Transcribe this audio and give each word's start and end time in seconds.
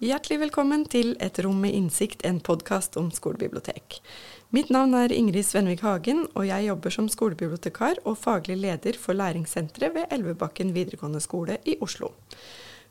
Hjertelig 0.00 0.38
velkommen 0.40 0.86
til 0.88 1.10
Et 1.20 1.38
rom 1.44 1.58
med 1.60 1.74
innsikt, 1.76 2.22
en 2.24 2.38
podkast 2.40 2.94
om 2.96 3.10
skolebibliotek. 3.12 3.98
Mitt 4.48 4.70
navn 4.72 4.94
er 4.96 5.12
Ingrid 5.12 5.44
Svenvik 5.44 5.82
Hagen, 5.84 6.22
og 6.32 6.46
jeg 6.48 6.70
jobber 6.70 6.94
som 6.94 7.10
skolebibliotekar 7.12 8.00
og 8.08 8.16
faglig 8.16 8.56
leder 8.62 8.96
for 8.96 9.12
læringssenteret 9.20 9.92
ved 9.98 10.14
Elvebakken 10.16 10.72
videregående 10.72 11.20
skole 11.20 11.58
i 11.68 11.76
Oslo. 11.84 12.14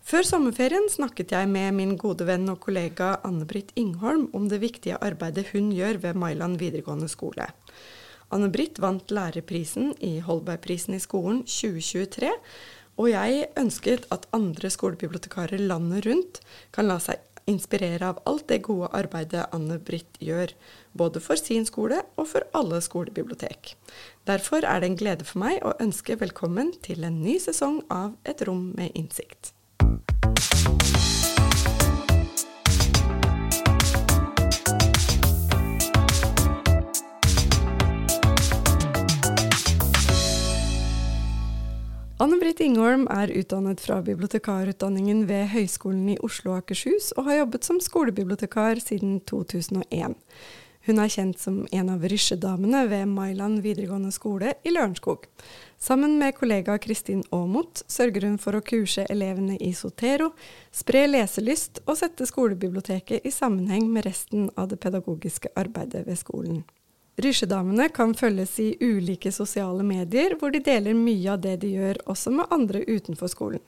Før 0.05 0.21
sommerferien 0.29 0.85
snakket 0.93 1.33
jeg 1.33 1.49
med 1.49 1.73
min 1.79 1.97
gode 1.97 2.29
venn 2.29 2.45
og 2.53 2.61
kollega 2.61 3.15
Anne-Britt 3.25 3.73
Ingholm 3.73 4.29
om 4.37 4.45
det 4.45 4.61
viktige 4.61 5.01
arbeidet 5.01 5.49
hun 5.49 5.73
gjør 5.73 6.03
ved 6.05 6.13
Mailand 6.13 6.61
videregående 6.61 7.09
skole. 7.09 7.49
Anne-Britt 8.29 8.77
vant 8.77 9.09
lærerprisen 9.09 9.95
i 10.05 10.19
Holbergprisen 10.21 10.93
i 10.93 11.01
skolen 11.01 11.41
2023, 11.49 12.29
og 12.99 13.07
jeg 13.07 13.47
ønsket 13.59 14.07
at 14.11 14.27
andre 14.35 14.69
skolebibliotekarer 14.73 15.61
landet 15.71 16.05
rundt 16.09 16.41
kan 16.75 16.89
la 16.91 16.99
seg 16.99 17.23
inspirere 17.49 18.11
av 18.11 18.19
alt 18.29 18.45
det 18.51 18.61
gode 18.67 18.91
arbeidet 18.93 19.47
Anne-Britt 19.55 20.19
gjør, 20.21 20.53
både 20.93 21.21
for 21.23 21.39
sin 21.39 21.65
skole 21.65 22.03
og 22.19 22.27
for 22.29 22.45
alle 22.53 22.81
skolebibliotek. 22.85 23.73
Derfor 24.29 24.67
er 24.67 24.83
det 24.83 24.91
en 24.91 24.99
glede 24.99 25.25
for 25.25 25.41
meg 25.41 25.63
å 25.65 25.73
ønske 25.81 26.19
velkommen 26.21 26.75
til 26.85 27.07
en 27.07 27.23
ny 27.23 27.39
sesong 27.41 27.81
av 27.89 28.13
Et 28.29 28.45
rom 28.45 28.69
med 28.77 28.93
innsikt. 28.99 29.55
Anne-Britt 42.19 42.59
Ingholm 42.59 43.05
er 43.07 43.31
utdannet 43.31 43.79
fra 43.79 44.01
bibliotekarutdanningen 44.03 45.21
ved 45.29 45.45
Høgskolen 45.53 46.09
i 46.11 46.17
Oslo 46.19 46.51
og 46.51 46.65
Akershus, 46.65 47.13
og 47.15 47.29
har 47.29 47.37
jobbet 47.37 47.63
som 47.63 47.77
skolebibliotekar 47.79 48.81
siden 48.83 49.21
2001. 49.29 50.17
Hun 50.89 50.99
er 50.99 51.13
kjent 51.13 51.39
som 51.39 51.61
en 51.71 51.91
av 51.93 52.03
rysjedamene 52.11 52.81
ved 52.91 53.07
Mailand 53.07 53.61
videregående 53.63 54.11
skole 54.11 54.51
i 54.67 54.73
Lørenskog. 54.75 55.29
Sammen 55.79 56.17
med 56.19 56.35
kollega 56.35 56.75
Kristin 56.83 57.21
Aamodt 57.31 57.85
sørger 57.87 58.27
hun 58.27 58.35
for 58.43 58.59
å 58.59 58.63
kurse 58.67 59.05
elevene 59.07 59.55
i 59.55 59.71
Sotero, 59.71 60.33
spre 60.75 61.05
leselyst 61.07 61.79
og 61.85 62.01
sette 62.01 62.27
skolebiblioteket 62.27 63.23
i 63.23 63.31
sammenheng 63.31 63.87
med 63.87 64.09
resten 64.11 64.51
av 64.59 64.67
det 64.73 64.81
pedagogiske 64.83 65.55
arbeidet 65.55 66.03
ved 66.09 66.19
skolen. 66.19 66.59
Rysjedamene 67.19 67.89
kan 67.91 68.13
følges 68.15 68.53
i 68.63 68.69
ulike 68.79 69.31
sosiale 69.35 69.83
medier, 69.83 70.37
hvor 70.39 70.53
de 70.53 70.61
deler 70.63 70.95
mye 70.95 71.33
av 71.33 71.41
det 71.43 71.57
de 71.63 71.73
gjør, 71.75 71.99
også 72.07 72.31
med 72.31 72.53
andre 72.55 72.85
utenfor 72.87 73.31
skolen. 73.31 73.63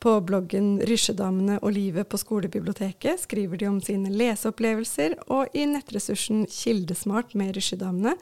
På 0.00 0.14
bloggen 0.24 0.78
Rysjedamene 0.88 1.58
og 1.60 1.74
livet 1.76 2.08
på 2.08 2.16
skolebiblioteket 2.16 3.20
skriver 3.26 3.60
de 3.60 3.66
om 3.68 3.80
sine 3.84 4.08
leseopplevelser, 4.14 5.18
og 5.28 5.52
i 5.52 5.66
nettressursen 5.68 6.46
Kildesmart 6.48 7.34
med 7.36 7.52
Rysjedamene 7.58 8.14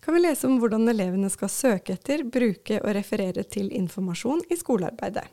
kan 0.00 0.16
vi 0.16 0.22
lese 0.22 0.48
om 0.48 0.56
hvordan 0.62 0.88
elevene 0.88 1.28
skal 1.32 1.52
søke 1.52 1.98
etter, 1.98 2.24
bruke 2.24 2.78
og 2.80 2.94
referere 2.96 3.44
til 3.44 3.68
informasjon 3.74 4.46
i 4.48 4.56
skolearbeidet. 4.56 5.26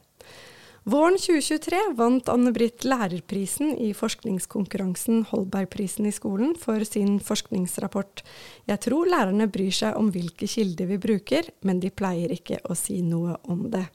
Våren 0.84 1.16
2023 1.16 1.78
vant 1.96 2.28
Anne-Britt 2.28 2.84
lærerprisen 2.84 3.70
i 3.80 3.94
forskningskonkurransen 3.96 5.22
Holbergprisen 5.30 6.10
i 6.10 6.12
skolen 6.12 6.58
for 6.60 6.84
sin 6.84 7.22
forskningsrapport 7.24 8.20
Jeg 8.68 8.82
tror 8.84 9.08
lærerne 9.08 9.48
bryr 9.48 9.72
seg 9.72 9.96
om 9.96 10.10
hvilke 10.12 10.50
kilder 10.52 10.90
vi 10.90 10.98
bruker, 11.06 11.48
men 11.64 11.80
de 11.80 11.88
pleier 11.88 12.34
ikke 12.36 12.60
å 12.68 12.76
si 12.76 12.98
noe 13.00 13.38
om 13.48 13.70
det. 13.72 13.86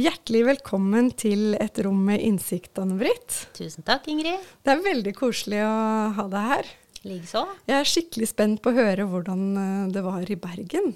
Hjertelig 0.00 0.40
velkommen 0.46 1.10
til 1.20 1.52
Et 1.60 1.82
rom 1.84 2.00
med 2.06 2.24
innsikt, 2.24 2.80
Anne-Britt. 2.80 3.36
Tusen 3.58 3.84
takk, 3.84 4.08
Ingrid. 4.08 4.40
Det 4.64 4.72
er 4.72 4.82
veldig 4.86 5.14
koselig 5.18 5.60
å 5.66 5.76
ha 6.16 6.26
deg 6.32 6.48
her. 6.54 6.72
Likeså. 7.10 7.44
Jeg 7.68 7.76
er 7.76 7.92
skikkelig 7.92 8.30
spent 8.32 8.64
på 8.64 8.72
å 8.72 8.78
høre 8.80 9.04
hvordan 9.10 9.44
eh, 9.52 9.84
det 9.92 10.06
var 10.08 10.24
i 10.24 10.40
Bergen. 10.40 10.94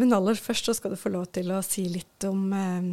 Men 0.00 0.16
aller 0.16 0.40
først 0.40 0.72
så 0.72 0.78
skal 0.78 0.96
du 0.96 1.00
få 1.00 1.12
lov 1.12 1.28
til 1.36 1.52
å 1.52 1.60
si 1.66 1.84
litt 1.92 2.24
om 2.28 2.48
eh, 2.56 2.90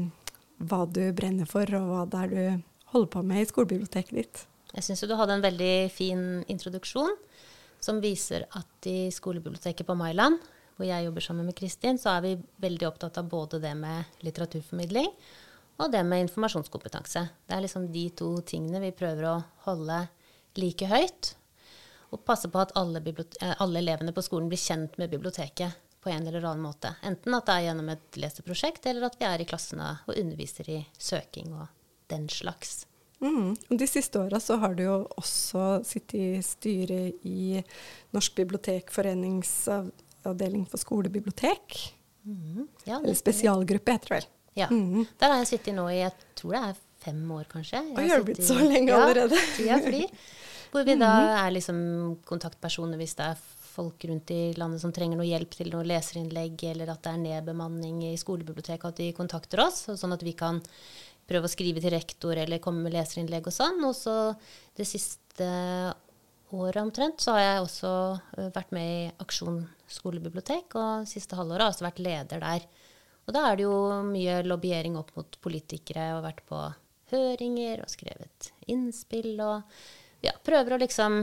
hva 0.58 0.86
du 0.88 1.04
brenner 1.16 1.50
for, 1.50 1.70
og 1.78 1.92
hva 1.92 2.04
det 2.10 2.24
er 2.24 2.34
du 2.34 2.64
holder 2.94 3.12
på 3.12 3.24
med 3.28 3.44
i 3.44 3.50
skolebiblioteket 3.50 4.16
ditt. 4.16 4.44
Jeg 4.76 4.88
syns 4.88 5.06
du 5.08 5.16
hadde 5.16 5.38
en 5.38 5.46
veldig 5.46 5.76
fin 5.94 6.26
introduksjon 6.52 7.16
som 7.84 8.02
viser 8.04 8.48
at 8.58 8.90
i 8.90 9.12
skolebiblioteket 9.14 9.88
på 9.88 9.96
Mailand, 9.98 10.40
hvor 10.76 10.88
jeg 10.88 11.06
jobber 11.06 11.24
sammen 11.24 11.48
med 11.48 11.56
Kristin, 11.56 12.00
så 12.02 12.18
er 12.18 12.26
vi 12.26 12.34
veldig 12.64 12.88
opptatt 12.90 13.20
av 13.22 13.30
både 13.32 13.62
det 13.64 13.72
med 13.80 14.20
litteraturformidling 14.26 15.08
og 15.76 15.92
det 15.92 16.02
med 16.08 16.26
informasjonskompetanse. 16.26 17.24
Det 17.48 17.56
er 17.56 17.64
liksom 17.64 17.88
de 17.92 18.06
to 18.16 18.30
tingene 18.48 18.82
vi 18.84 18.96
prøver 18.96 19.28
å 19.30 19.40
holde 19.68 20.06
like 20.60 20.88
høyt. 20.88 21.34
Og 22.16 22.24
passe 22.24 22.48
på 22.52 22.62
at 22.62 22.72
alle, 22.80 23.02
eh, 23.04 23.56
alle 23.60 23.82
elevene 23.82 24.14
på 24.16 24.24
skolen 24.24 24.48
blir 24.52 24.62
kjent 24.62 24.98
med 24.98 25.12
biblioteket 25.12 25.76
på 26.06 26.12
en 26.14 26.28
eller 26.28 26.44
annen 26.46 26.62
måte. 26.62 26.92
Enten 27.02 27.34
at 27.34 27.48
det 27.50 27.54
er 27.56 27.64
gjennom 27.66 27.88
et 27.90 28.18
leseprosjekt, 28.22 28.84
eller 28.86 29.08
at 29.08 29.16
vi 29.18 29.26
er 29.26 29.42
i 29.42 29.46
klassene 29.50 29.88
og 30.06 30.14
underviser 30.14 30.68
i 30.70 30.86
søking 31.02 31.50
og 31.58 31.66
den 32.14 32.30
slags. 32.30 32.86
Mm. 33.26 33.56
De 33.80 33.88
siste 33.90 34.22
åra 34.22 34.38
så 34.44 34.60
har 34.62 34.76
du 34.78 34.84
jo 34.86 35.10
også 35.18 35.82
sittet 35.88 36.20
i 36.20 36.42
styret 36.46 37.26
i 37.26 37.64
Norsk 38.14 38.36
bibliotekforeningsavdeling 38.38 40.70
for 40.70 40.78
skolebibliotek. 40.78 41.98
Mm. 42.22 42.70
Ja, 42.86 43.00
eller 43.00 43.16
spesialgruppe, 43.18 43.92
heter 43.98 44.08
det 44.08 44.16
vel. 44.20 44.26
Ja. 44.62 44.68
Mm. 44.70 45.10
Der 45.18 45.30
har 45.34 45.42
jeg 45.42 45.50
sittet 45.56 45.74
nå 45.78 45.86
i 45.90 46.04
jeg 46.04 46.14
tror 46.38 46.52
det 46.54 46.62
er 46.70 46.76
fem 47.06 47.32
år, 47.34 47.46
kanskje. 47.50 47.82
Jeg 47.82 47.98
og 47.98 48.00
har 48.14 48.18
det 48.22 48.30
blitt 48.30 48.46
så 48.46 48.58
lenge 48.62 48.94
allerede? 48.94 49.38
Ja, 49.66 49.82
flyr. 49.82 50.10
Hvor 50.70 50.86
vi 50.86 50.94
da 51.02 51.14
mm. 51.26 51.34
er 51.42 51.50
liksom 51.58 51.78
kontaktpersoner 52.30 52.94
hvis 53.02 53.18
det 53.18 53.26
er 53.34 53.38
folk 53.76 54.06
rundt 54.10 54.32
i 54.34 54.54
landet 54.58 54.82
som 54.84 54.94
trenger 54.96 55.20
noe 55.20 55.28
hjelp 55.28 55.58
til 55.58 55.72
noe 55.74 55.86
leserinnlegg, 55.88 56.64
eller 56.72 56.94
at 56.94 57.04
det 57.04 57.12
er 57.12 57.24
nedbemanning 57.24 58.02
i 58.08 58.16
skolebiblioteket, 58.20 58.88
at 58.90 59.02
de 59.02 59.12
kontakter 59.18 59.66
oss, 59.66 59.84
sånn 60.00 60.16
at 60.16 60.24
vi 60.26 60.34
kan 60.38 60.62
prøve 61.30 61.50
å 61.50 61.52
skrive 61.52 61.82
til 61.82 61.94
rektor 61.96 62.38
eller 62.38 62.62
komme 62.64 62.86
med 62.86 62.96
leserinnlegg 62.96 63.50
og 63.50 63.56
sånn. 63.56 63.82
Og 63.88 63.96
så 63.98 64.16
det 64.78 64.88
siste 64.90 65.50
året 66.56 66.82
omtrent 66.82 67.22
så 67.24 67.36
har 67.36 67.44
jeg 67.44 67.64
også 67.66 67.92
øh, 68.38 68.50
vært 68.56 68.74
med 68.76 68.90
i 68.90 69.14
Aksjon 69.24 69.64
skolebibliotek, 69.92 70.76
og 70.80 71.10
siste 71.10 71.38
halvåret 71.38 71.66
har 71.66 71.72
jeg 71.72 71.78
også 71.78 71.88
vært 71.90 72.04
leder 72.06 72.44
der. 72.46 72.68
Og 73.26 73.34
da 73.34 73.46
er 73.50 73.58
det 73.58 73.66
jo 73.66 73.78
mye 74.06 74.42
lobbyering 74.46 74.98
opp 75.00 75.12
mot 75.18 75.38
politikere, 75.42 76.12
og 76.16 76.26
vært 76.26 76.44
på 76.50 76.62
høringer 77.12 77.84
og 77.84 77.92
skrevet 77.92 78.52
innspill 78.72 79.36
og 79.46 79.76
ja, 80.26 80.34
prøver 80.46 80.76
å 80.76 80.82
liksom 80.82 81.20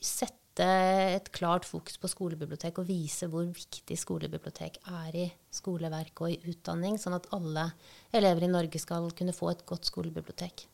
sette 0.00 0.37
sette 0.58 1.14
et 1.14 1.30
klart 1.34 1.66
fokus 1.66 1.98
på 2.00 2.10
skolebibliotek 2.10 2.80
og 2.80 2.88
vise 2.88 3.28
hvor 3.30 3.46
viktig 3.46 3.96
skolebibliotek 3.98 4.78
er 4.90 5.16
i 5.16 5.26
skoleverk 5.54 6.22
og 6.22 6.32
i 6.32 6.38
utdanning, 6.50 6.98
sånn 6.98 7.16
at 7.16 7.28
alle 7.34 7.70
elever 8.12 8.46
i 8.46 8.50
Norge 8.50 8.78
skal 8.82 9.10
kunne 9.14 9.34
få 9.36 9.52
et 9.52 9.64
godt 9.66 9.88
skolebibliotek. 9.88 10.66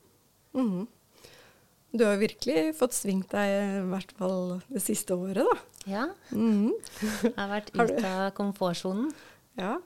Mm. 0.54 0.86
Du 1.94 2.04
har 2.04 2.18
virkelig 2.18 2.74
fått 2.78 2.96
svingt 2.96 3.30
deg 3.34 3.50
i 3.54 3.82
hvert 3.92 4.14
fall 4.18 4.60
det 4.66 4.82
siste 4.82 5.14
året, 5.14 5.44
da. 5.44 5.58
Ja. 5.86 6.06
Mm. 6.32 6.72
Jeg 7.22 7.34
har 7.36 7.50
vært 7.52 7.74
ute 7.78 8.08
av 8.08 8.30
komfortsonen. 8.34 9.12
Ja. 9.60 9.76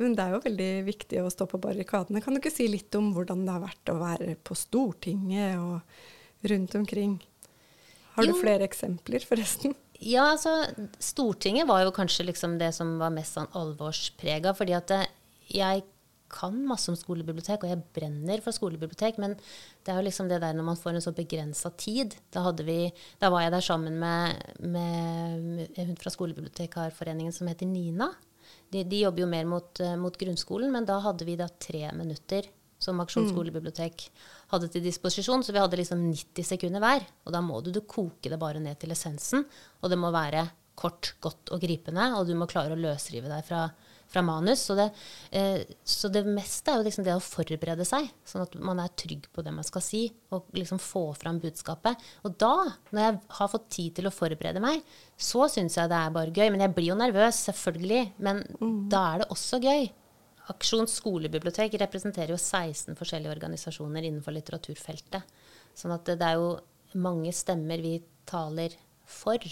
Men 0.00 0.14
det 0.16 0.24
er 0.24 0.32
jo 0.32 0.44
veldig 0.46 0.70
viktig 0.86 1.20
å 1.20 1.32
stå 1.32 1.44
på 1.50 1.60
barrikadene. 1.60 2.22
Kan 2.24 2.32
du 2.32 2.40
ikke 2.40 2.54
si 2.54 2.70
litt 2.72 2.94
om 2.96 3.10
hvordan 3.12 3.42
det 3.44 3.52
har 3.52 3.66
vært 3.66 3.92
å 3.92 3.98
være 4.00 4.38
på 4.40 4.56
Stortinget 4.56 5.60
og 5.60 6.48
rundt 6.48 6.78
omkring? 6.78 7.18
Har 8.16 8.26
du 8.26 8.34
jo. 8.34 8.40
flere 8.42 8.66
eksempler, 8.66 9.24
forresten? 9.26 9.76
Ja, 10.00 10.30
altså 10.32 10.64
Stortinget 11.02 11.68
var 11.68 11.84
jo 11.84 11.94
kanskje 11.94 12.24
liksom 12.30 12.56
det 12.60 12.72
som 12.76 12.96
var 13.00 13.12
mest 13.14 13.36
sånn 13.36 13.50
alvorsprega. 13.56 14.54
Fordi 14.56 14.76
at 14.78 14.94
jeg 15.50 15.84
kan 16.30 16.54
masse 16.66 16.90
om 16.92 16.96
skolebibliotek, 16.96 17.64
og 17.64 17.72
jeg 17.72 17.82
brenner 17.96 18.42
for 18.44 18.54
skolebibliotek. 18.54 19.18
Men 19.22 19.34
det 19.36 19.92
er 19.92 19.98
jo 19.98 20.06
liksom 20.06 20.30
det 20.30 20.40
der 20.44 20.56
når 20.56 20.68
man 20.70 20.78
får 20.78 20.96
en 20.96 21.04
så 21.04 21.12
begrensa 21.16 21.72
tid. 21.80 22.14
Da, 22.32 22.44
vi, 22.64 22.80
da, 23.20 23.32
var 23.32 23.44
jeg 23.44 23.54
der 23.56 23.66
sammen 23.66 23.98
med, 24.00 24.46
med 24.62 25.80
hun 25.80 25.98
fra 26.00 26.12
Skolebibliotekarforeningen 26.14 27.34
som 27.34 27.50
heter 27.50 27.68
Nina. 27.68 28.12
De, 28.70 28.84
de 28.86 29.02
jobber 29.02 29.24
jo 29.24 29.30
mer 29.30 29.50
mot, 29.50 29.82
mot, 29.98 30.16
grunnskolen, 30.16 30.70
men 30.72 30.86
da 30.86 31.00
hadde 31.02 31.26
vi 31.26 31.36
da 31.38 31.50
tre 31.60 31.90
minutter 31.96 32.46
som 32.80 33.00
aksjonsskolebibliotek 33.04 34.06
hadde 34.54 34.70
til 34.72 34.84
disposisjon. 34.86 35.44
Så 35.44 35.54
vi 35.54 35.62
hadde 35.62 35.78
liksom 35.80 36.02
90 36.08 36.48
sekunder 36.54 36.82
hver. 36.82 37.04
Og 37.26 37.36
da 37.36 37.44
må 37.44 37.60
du, 37.60 37.72
du 37.74 37.82
koke 37.84 38.32
det 38.32 38.40
bare 38.40 38.62
ned 38.62 38.80
til 38.80 38.96
essensen. 38.96 39.46
Og 39.80 39.92
det 39.92 40.00
må 40.00 40.12
være 40.14 40.48
kort, 40.80 41.14
godt 41.20 41.52
og 41.54 41.62
gripende, 41.62 42.10
og 42.16 42.28
du 42.28 42.36
må 42.38 42.48
klare 42.50 42.74
å 42.74 42.80
løsrive 42.80 43.28
deg 43.28 43.44
fra, 43.46 43.66
fra 44.10 44.22
manus. 44.24 44.62
Så 44.68 44.76
det, 44.78 44.86
eh, 45.36 45.60
så 45.84 46.08
det, 46.12 46.24
meste 46.28 46.72
er 46.72 46.80
jo 46.80 46.86
liksom 46.86 47.06
det 47.06 47.16
å 47.16 47.24
forberede 47.24 47.84
seg, 47.88 48.08
sånn 48.26 48.46
at 48.46 48.56
man 48.64 48.80
er 48.82 48.94
trygg 48.98 49.28
på 49.34 49.44
det 49.44 49.52
man 49.54 49.66
skal 49.66 49.84
si, 49.84 50.06
og 50.32 50.48
liksom 50.56 50.80
få 50.82 51.10
fram 51.20 51.40
budskapet. 51.42 52.00
Og 52.24 52.36
da, 52.40 52.54
når 52.94 53.06
jeg 53.06 53.20
har 53.38 53.52
fått 53.52 53.70
tid 53.76 53.98
til 53.98 54.08
å 54.08 54.14
forberede 54.14 54.62
meg, 54.64 54.84
så 55.20 55.48
syns 55.52 55.76
jeg 55.76 55.92
det 55.92 56.00
er 56.00 56.16
bare 56.16 56.34
gøy. 56.34 56.48
Men 56.48 56.64
jeg 56.64 56.76
blir 56.76 56.92
jo 56.92 57.00
nervøs, 57.00 57.44
selvfølgelig. 57.50 58.04
Men 58.24 58.44
mm. 58.56 58.76
da 58.92 59.06
er 59.12 59.24
det 59.24 59.32
også 59.36 59.60
gøy 59.62 59.90
Aksjon 60.50 60.88
skolebibliotek 60.90 61.76
representerer 61.78 62.34
jo 62.34 62.40
16 62.40 62.98
forskjellige 62.98 63.32
organisasjoner 63.36 64.06
innenfor 64.08 64.34
litteraturfeltet. 64.34 65.40
Sånn 65.76 65.94
at 65.94 66.08
det, 66.08 66.18
er 66.26 66.40
jo 66.40 66.54
mange 66.98 67.32
stemmer 67.36 67.82
vi 67.82 68.00
taler 68.28 68.74
for. 69.06 69.44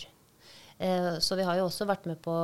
Eh, 0.78 1.18
så 1.18 1.36
vi 1.38 1.42
har 1.46 1.58
jo 1.58 1.66
også 1.66 1.86
vært 1.88 2.06
med 2.06 2.20
på 2.22 2.34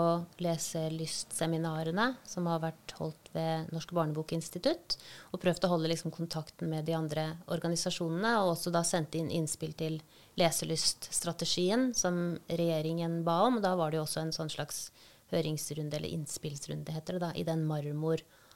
leselystseminarene 0.42 2.08
som 2.26 2.46
har 2.50 2.62
vært 2.62 2.94
holdt 2.98 3.30
ved 3.34 3.70
Norsk 3.74 3.94
barnebokinstitutt. 3.94 4.98
Og 5.32 5.42
prøvd 5.42 5.66
å 5.66 5.72
holde 5.74 5.90
liksom 5.90 6.14
kontakten 6.14 6.70
med 6.70 6.86
de 6.86 6.94
andre 6.98 7.26
organisasjonene. 7.54 8.36
Og 8.42 8.54
også 8.54 8.74
da 8.74 8.84
sendt 8.86 9.18
inn 9.18 9.32
innspill 9.34 9.74
til 9.78 9.98
leselyststrategien 10.38 11.92
som 11.94 12.38
regjeringen 12.50 13.22
ba 13.26 13.40
om. 13.48 13.58
Og 13.58 13.66
da 13.66 13.74
var 13.78 13.90
det 13.90 14.02
jo 14.02 14.06
også 14.06 14.24
en 14.24 14.34
sånn 14.34 14.52
slags 14.52 14.88
høringsrunde, 15.34 15.96
eller 15.96 16.14
innspillsrunde, 16.14 16.94
heter 16.94 17.16
det 17.16 17.26
da, 17.26 17.30
i 17.34 17.46
den 17.46 17.64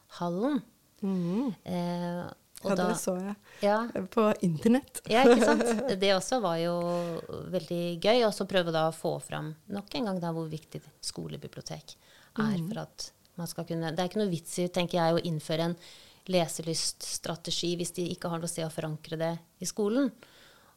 marmorhallen. 0.08 0.60
Mm. 1.00 1.54
Eh, 1.64 2.26
ja, 2.62 2.74
da, 2.74 2.88
det 2.88 2.96
så 2.98 3.14
jeg 3.16 3.34
ja, 3.60 3.88
på 4.10 4.34
internett. 4.40 5.00
ja, 5.06 5.22
ikke 5.22 5.44
sant. 5.44 5.84
Det 6.00 6.14
også 6.14 6.40
var 6.40 6.56
jo 6.58 6.74
veldig 7.52 8.00
gøy. 8.02 8.24
Og 8.26 8.34
så 8.34 8.46
prøve 8.46 8.72
da 8.72 8.88
å 8.88 8.94
få 8.94 9.18
fram 9.20 9.54
nok 9.66 9.94
en 9.94 10.10
gang 10.10 10.20
da 10.20 10.32
hvor 10.32 10.48
viktig 10.50 10.80
skolebibliotek 11.00 11.96
er 12.38 12.58
for 12.58 12.82
at 12.82 13.12
man 13.38 13.46
skal 13.46 13.66
kunne 13.66 13.92
Det 13.94 14.02
er 14.02 14.10
ikke 14.10 14.20
noe 14.20 14.30
vits 14.30 14.58
i, 14.58 14.68
tenker 14.68 14.98
jeg, 14.98 15.14
å 15.14 15.22
innføre 15.22 15.70
en 15.70 15.76
leselyststrategi 16.28 17.76
hvis 17.78 17.94
de 17.96 18.08
ikke 18.12 18.28
har 18.28 18.42
noe 18.42 18.50
sted 18.50 18.66
å 18.66 18.72
forankre 18.74 19.16
det 19.16 19.32
i 19.62 19.66
skolen. 19.66 20.10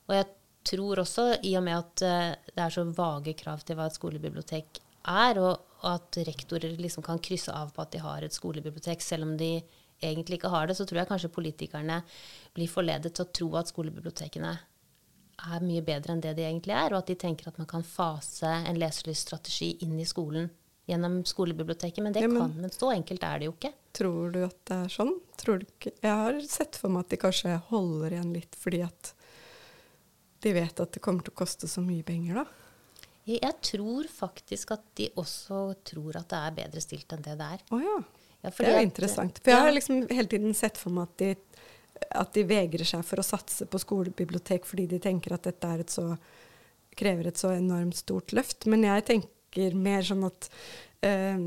Og 0.07 0.13
jeg 0.15 0.29
tror 0.69 1.01
også, 1.01 1.25
i 1.41 1.55
og 1.57 1.65
med 1.65 1.79
at 1.79 2.03
eh, 2.05 2.53
det 2.53 2.61
er 2.61 2.73
så 2.73 2.85
vage 2.93 3.33
krav 3.37 3.65
til 3.65 3.77
hva 3.77 3.89
et 3.89 3.97
skolebibliotek 3.97 4.80
er, 5.07 5.39
og, 5.41 5.67
at 5.83 6.13
rektorer 6.27 6.75
liksom 6.77 7.01
kan 7.01 7.17
krysse 7.17 7.49
av 7.49 7.71
på 7.73 7.81
at 7.81 7.91
de 7.95 7.97
har 8.03 8.21
et 8.21 8.35
skolebibliotek, 8.35 9.01
selv 9.01 9.23
om 9.25 9.31
de 9.37 9.63
egentlig 10.01 10.37
ikke 10.37 10.51
har 10.53 10.67
det, 10.69 10.75
så 10.77 10.85
tror 10.85 10.99
jeg 11.01 11.09
kanskje 11.09 11.31
politikerne 11.33 12.03
blir 12.53 12.69
forledet 12.69 13.13
til 13.15 13.25
å 13.25 13.31
tro 13.33 13.47
at 13.57 13.71
skolebibliotekene 13.71 14.51
er 15.41 15.65
mye 15.65 15.81
bedre 15.81 16.13
enn 16.13 16.21
det 16.21 16.35
de 16.37 16.45
egentlig 16.45 16.75
er, 16.77 16.93
og 16.93 16.99
at 17.01 17.09
de 17.09 17.15
tenker 17.17 17.49
at 17.49 17.57
man 17.57 17.69
kan 17.69 17.81
fase 17.81 18.45
en 18.45 18.77
leselyststrategi 18.77 19.71
inn 19.81 19.97
i 19.99 20.05
skolen 20.05 20.51
gjennom 20.89 21.23
skolebiblioteket. 21.25 22.03
Men 22.03 22.13
det 22.13 22.21
Ja, 22.21 22.27
men- 22.27 22.41
kan, 22.41 22.61
men 22.61 22.69
så 22.69 22.91
enkelt 22.93 23.23
er 23.23 23.39
det 23.39 23.45
jo 23.45 23.53
ikke. 23.53 23.73
Tror 23.93 24.31
du 24.31 24.43
at 24.45 24.65
det 24.65 24.77
er 24.85 24.87
sånn? 24.89 25.19
Jeg 26.01 26.15
har 26.15 26.39
sett 26.41 26.75
for 26.75 26.89
meg 26.89 27.05
at 27.05 27.09
de 27.09 27.17
kanskje 27.17 27.57
holder 27.69 28.11
igjen 28.11 28.33
litt 28.33 28.55
fordi 28.55 28.83
at 28.85 29.13
de 30.41 30.53
vet 30.53 30.79
at 30.79 30.91
det 30.91 31.01
kommer 31.01 31.23
til 31.23 31.33
å 31.33 31.37
koste 31.41 31.67
så 31.67 31.81
mye 31.81 32.03
penger, 32.03 32.35
da. 32.35 32.45
Jeg, 33.29 33.53
tror 33.61 34.07
faktisk 34.09 34.71
at 34.75 34.83
de 34.97 35.09
også 35.21 35.61
tror 35.87 36.17
at 36.17 36.29
det 36.31 36.39
er 36.39 36.55
bedre 36.57 36.81
stilt 36.83 37.13
enn 37.13 37.23
det 37.25 37.37
det 37.39 37.49
er. 37.57 37.63
Oh, 37.71 37.81
ja. 37.83 37.99
Ja, 38.41 38.49
Det 38.49 38.65
er 38.65 38.79
jo 38.79 38.87
interessant. 38.87 39.39
For 39.43 39.53
jeg 39.53 39.61
har 39.67 39.75
liksom 39.75 39.99
hele 40.09 40.27
tiden 40.27 40.55
sett 40.57 40.79
for 40.81 40.89
meg 40.95 41.11
at 41.11 41.17
de, 41.21 41.59
at 42.17 42.31
de 42.33 42.43
vegrer 42.49 42.87
seg 42.89 43.03
for 43.05 43.21
å 43.21 43.25
satse 43.25 43.67
på 43.69 43.81
skolebibliotek 43.83 44.65
fordi 44.65 44.87
de 44.95 44.99
tenker 45.03 45.35
at 45.35 45.45
dette 45.45 45.69
er 45.69 45.83
et 45.83 45.93
så, 45.93 46.07
krever 46.97 47.29
et 47.29 47.37
så 47.37 47.53
enormt 47.53 47.99
stort 47.99 48.33
løft. 48.33 48.65
Men 48.65 48.87
jeg 48.87 49.05
tenker 49.11 49.77
mer 49.77 50.01
sånn 50.07 50.25
at 50.25 50.49
eh, 51.05 51.37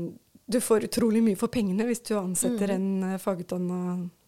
du 0.45 0.59
får 0.61 0.87
utrolig 0.87 1.23
mye 1.25 1.39
for 1.39 1.51
pengene 1.51 1.87
hvis 1.89 2.05
du 2.07 2.15
ansetter 2.19 2.71
Mm. 2.71 2.75
en 2.75 3.15
uh, 3.15 3.19
fagutdanna 3.19 3.79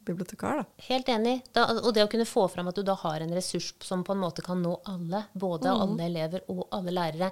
bibliotekar. 0.07 0.61
Da. 0.63 0.85
Helt 0.89 1.09
enig. 1.13 1.35
Da, 1.53 1.65
og 1.81 1.91
det 1.95 2.05
å 2.05 2.11
kunne 2.11 2.27
få 2.27 2.47
fram 2.51 2.69
at 2.71 2.79
du 2.79 2.83
da 2.87 2.95
har 3.03 3.23
en 3.23 3.35
ressurs 3.35 3.73
som 3.83 4.03
på 4.07 4.15
en 4.15 4.23
måte 4.23 4.45
kan 4.45 4.61
nå 4.63 4.79
alle, 4.87 5.25
både 5.33 5.67
Mm. 5.73 5.81
alle 5.83 6.07
elever 6.11 6.47
og 6.49 6.67
alle 6.71 6.91
lærere, 6.95 7.31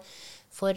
for 0.52 0.74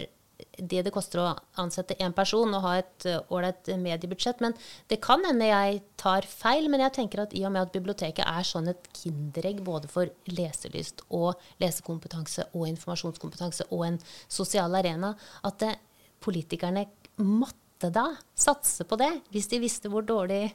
det 0.58 0.84
det 0.86 0.92
koster 0.94 1.18
å 1.18 1.30
ansette 1.58 1.96
én 1.98 2.12
person 2.14 2.52
og 2.54 2.62
ha 2.62 2.76
et 2.78 3.06
eh, 3.10 3.18
ålreit 3.34 3.66
mediebudsjett. 3.82 4.38
Men 4.40 4.54
det 4.86 5.00
kan 5.02 5.24
hende 5.26 5.48
jeg 5.48 5.80
tar 5.98 6.22
feil, 6.22 6.68
men 6.70 6.84
jeg 6.84 6.92
tenker 6.94 7.24
at 7.24 7.34
i 7.34 7.44
og 7.44 7.50
med 7.56 7.62
at 7.64 7.72
biblioteket 7.74 8.22
er 8.22 8.46
sånn 8.46 8.68
et 8.70 8.86
kinderegg 8.94 9.64
både 9.66 9.90
for 9.90 10.06
leselyst 10.30 11.02
og 11.10 11.34
lesekompetanse 11.58 12.46
og 12.52 12.68
informasjonskompetanse 12.70 13.66
og 13.70 13.82
en 13.88 13.98
sosial 14.28 14.78
arena, 14.78 15.16
at 15.42 15.58
det, 15.58 15.74
politikerne 16.22 16.86
måtte 17.18 17.90
da 17.94 18.06
satse 18.34 18.86
på 18.86 18.96
det, 18.98 19.10
hvis 19.34 19.50
de 19.50 19.58
visste 19.62 19.90
hvor 19.90 20.06
dårlig, 20.06 20.52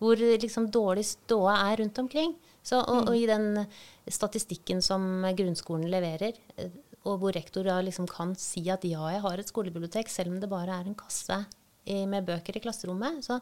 hvor 0.00 0.20
liksom 0.20 0.70
dårlig 0.72 1.06
ståa 1.08 1.58
er 1.70 1.82
rundt 1.82 2.00
omkring. 2.02 2.34
Så, 2.66 2.80
og, 2.80 3.10
og 3.10 3.16
i 3.16 3.28
den 3.30 3.62
statistikken 4.10 4.82
som 4.82 5.24
grunnskolen 5.38 5.86
leverer, 5.90 6.38
eh, 6.56 6.72
og 7.06 7.20
hvor 7.22 7.36
rektor 7.36 7.62
da 7.66 7.78
liksom 7.86 8.08
kan 8.10 8.34
si 8.40 8.64
at 8.72 8.82
ja, 8.84 9.04
jeg 9.14 9.22
har 9.22 9.38
et 9.38 9.52
skolebibliotek, 9.52 10.10
selv 10.10 10.34
om 10.34 10.40
det 10.42 10.50
bare 10.50 10.80
er 10.80 10.88
en 10.88 10.98
kasse 10.98 11.44
med 11.86 12.26
bøker 12.26 12.56
i 12.58 12.60
klasserommet. 12.64 13.20
Så 13.22 13.36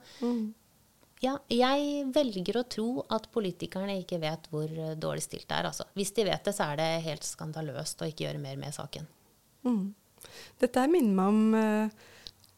ja, 1.24 1.34
jeg 1.52 2.06
velger 2.12 2.58
å 2.58 2.66
tro 2.68 2.88
at 3.14 3.30
politikerne 3.32 3.96
ikke 4.00 4.20
vet 4.22 4.48
hvor 4.52 4.68
eh, 4.68 4.96
dårlig 5.00 5.24
stilt 5.24 5.46
det 5.48 5.58
er. 5.58 5.68
Altså. 5.70 5.86
Hvis 5.96 6.12
de 6.16 6.26
vet 6.28 6.44
det, 6.44 6.54
så 6.56 6.70
er 6.70 6.80
det 6.80 6.88
helt 7.06 7.26
skandaløst 7.26 8.02
å 8.02 8.08
ikke 8.10 8.26
gjøre 8.26 8.42
mer 8.42 8.58
med 8.60 8.74
saken. 8.76 9.06
Mm. 9.64 9.94
Dette 10.60 10.84
minner 10.90 11.14
meg 11.16 11.30
om 11.32 11.56
eh, 11.58 12.10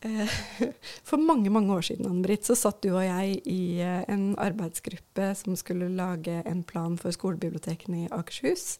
For 1.08 1.20
mange 1.20 1.50
mange 1.50 1.72
år 1.72 1.87
siden 1.88 2.08
Ann-Britt, 2.08 2.44
så 2.46 2.56
satt 2.58 2.82
du 2.84 2.90
og 2.93 3.02
jeg 3.04 3.38
i 3.48 3.81
eh, 3.82 4.02
en 4.12 4.34
arbeidsgruppe 4.40 5.31
som 5.38 5.56
skulle 5.58 5.88
lage 5.96 6.43
en 6.44 6.62
plan 6.66 6.98
for 7.00 7.14
skolebibliotekene 7.14 8.04
i 8.04 8.10
Akershus. 8.14 8.76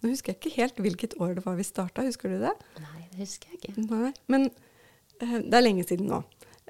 Nå 0.00 0.12
husker 0.12 0.32
jeg 0.32 0.40
ikke 0.40 0.56
helt 0.60 0.80
hvilket 0.84 1.18
år 1.20 1.36
det 1.38 1.46
var 1.46 1.58
vi 1.58 1.66
starta, 1.66 2.06
husker 2.06 2.32
du 2.32 2.38
det? 2.44 2.54
Nei, 2.78 3.02
det 3.10 3.24
husker 3.24 3.52
jeg 3.52 3.60
ikke. 3.60 3.88
Nei, 3.90 4.14
Men 4.32 4.48
eh, 5.20 5.38
det 5.42 5.58
er 5.58 5.66
lenge 5.66 5.86
siden 5.88 6.10
nå. 6.12 6.22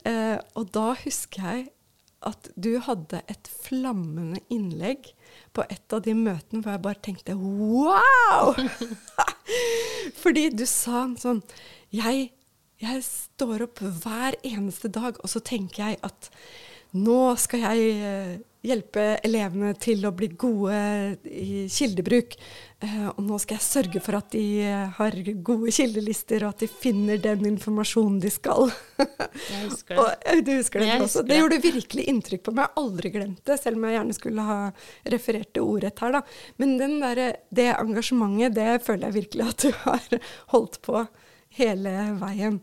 Eh, 0.09 0.39
og 0.59 0.73
da 0.75 0.93
husker 1.05 1.49
jeg 1.51 1.71
at 2.23 2.53
du 2.55 2.77
hadde 2.87 3.19
et 3.31 3.49
flammende 3.51 4.39
innlegg 4.53 5.11
på 5.57 5.65
et 5.67 5.95
av 5.95 6.05
de 6.05 6.15
møtene 6.17 6.63
hvor 6.63 6.77
jeg 6.77 6.85
bare 6.85 7.03
tenkte 7.03 7.35
wow! 7.37 8.55
Fordi 10.23 10.47
du 10.55 10.65
sa 10.71 11.09
sånn 11.19 11.43
jeg, 11.93 12.31
jeg 12.83 13.03
står 13.07 13.67
opp 13.69 13.81
hver 14.03 14.37
eneste 14.47 14.91
dag, 14.93 15.19
og 15.23 15.31
så 15.31 15.41
tenker 15.45 15.87
jeg 15.89 16.01
at 16.07 16.31
nå 16.93 17.21
skal 17.41 17.63
jeg 17.65 17.93
eh, 18.05 18.33
hjelpe 18.69 19.05
elevene 19.25 19.71
til 19.81 20.03
å 20.05 20.11
bli 20.13 20.27
gode 20.39 20.77
i 21.25 21.63
kildebruk. 21.73 22.35
Eh, 22.85 23.07
og 23.15 23.23
nå 23.25 23.39
skal 23.41 23.57
jeg 23.57 23.65
sørge 23.65 24.03
for 24.05 24.19
at 24.19 24.29
de 24.35 24.43
eh, 24.67 24.91
har 24.99 25.17
gode 25.41 25.73
kildelister, 25.73 26.45
og 26.45 26.53
at 26.53 26.67
de 26.67 26.69
finner 26.69 27.17
den 27.25 27.47
informasjonen 27.55 28.21
de 28.21 28.29
skal. 28.35 28.69
Jeg 29.01 29.63
husker 29.71 29.97
det. 29.97 30.05
og, 30.05 30.45
du 30.45 30.53
husker 30.59 30.85
det, 30.85 30.91
Jeg 30.91 31.01
også. 31.01 31.09
husker 31.09 31.25
Det 31.31 31.33
det. 31.33 31.41
gjorde 31.41 31.61
virkelig 31.71 32.07
inntrykk 32.13 32.45
på 32.51 32.57
meg. 32.59 32.63
Jeg 32.69 32.75
har 32.77 32.85
aldri 32.85 33.15
glemt 33.17 33.43
det, 33.49 33.59
selv 33.65 33.81
om 33.81 33.89
jeg 33.89 33.97
gjerne 33.99 34.19
skulle 34.21 34.49
ha 34.53 34.61
referert 35.17 35.55
det 35.57 35.65
ordrett 35.65 36.05
her. 36.05 36.19
Da. 36.21 36.25
Men 36.61 36.77
den 36.85 36.99
der, 37.01 37.25
det 37.49 37.71
engasjementet, 37.79 38.59
det 38.61 38.71
føler 38.85 39.09
jeg 39.09 39.21
virkelig 39.23 39.49
at 39.49 39.65
du 39.65 39.73
har 39.87 40.19
holdt 40.53 40.83
på 40.85 41.07
hele 41.59 41.93
veien. 42.21 42.61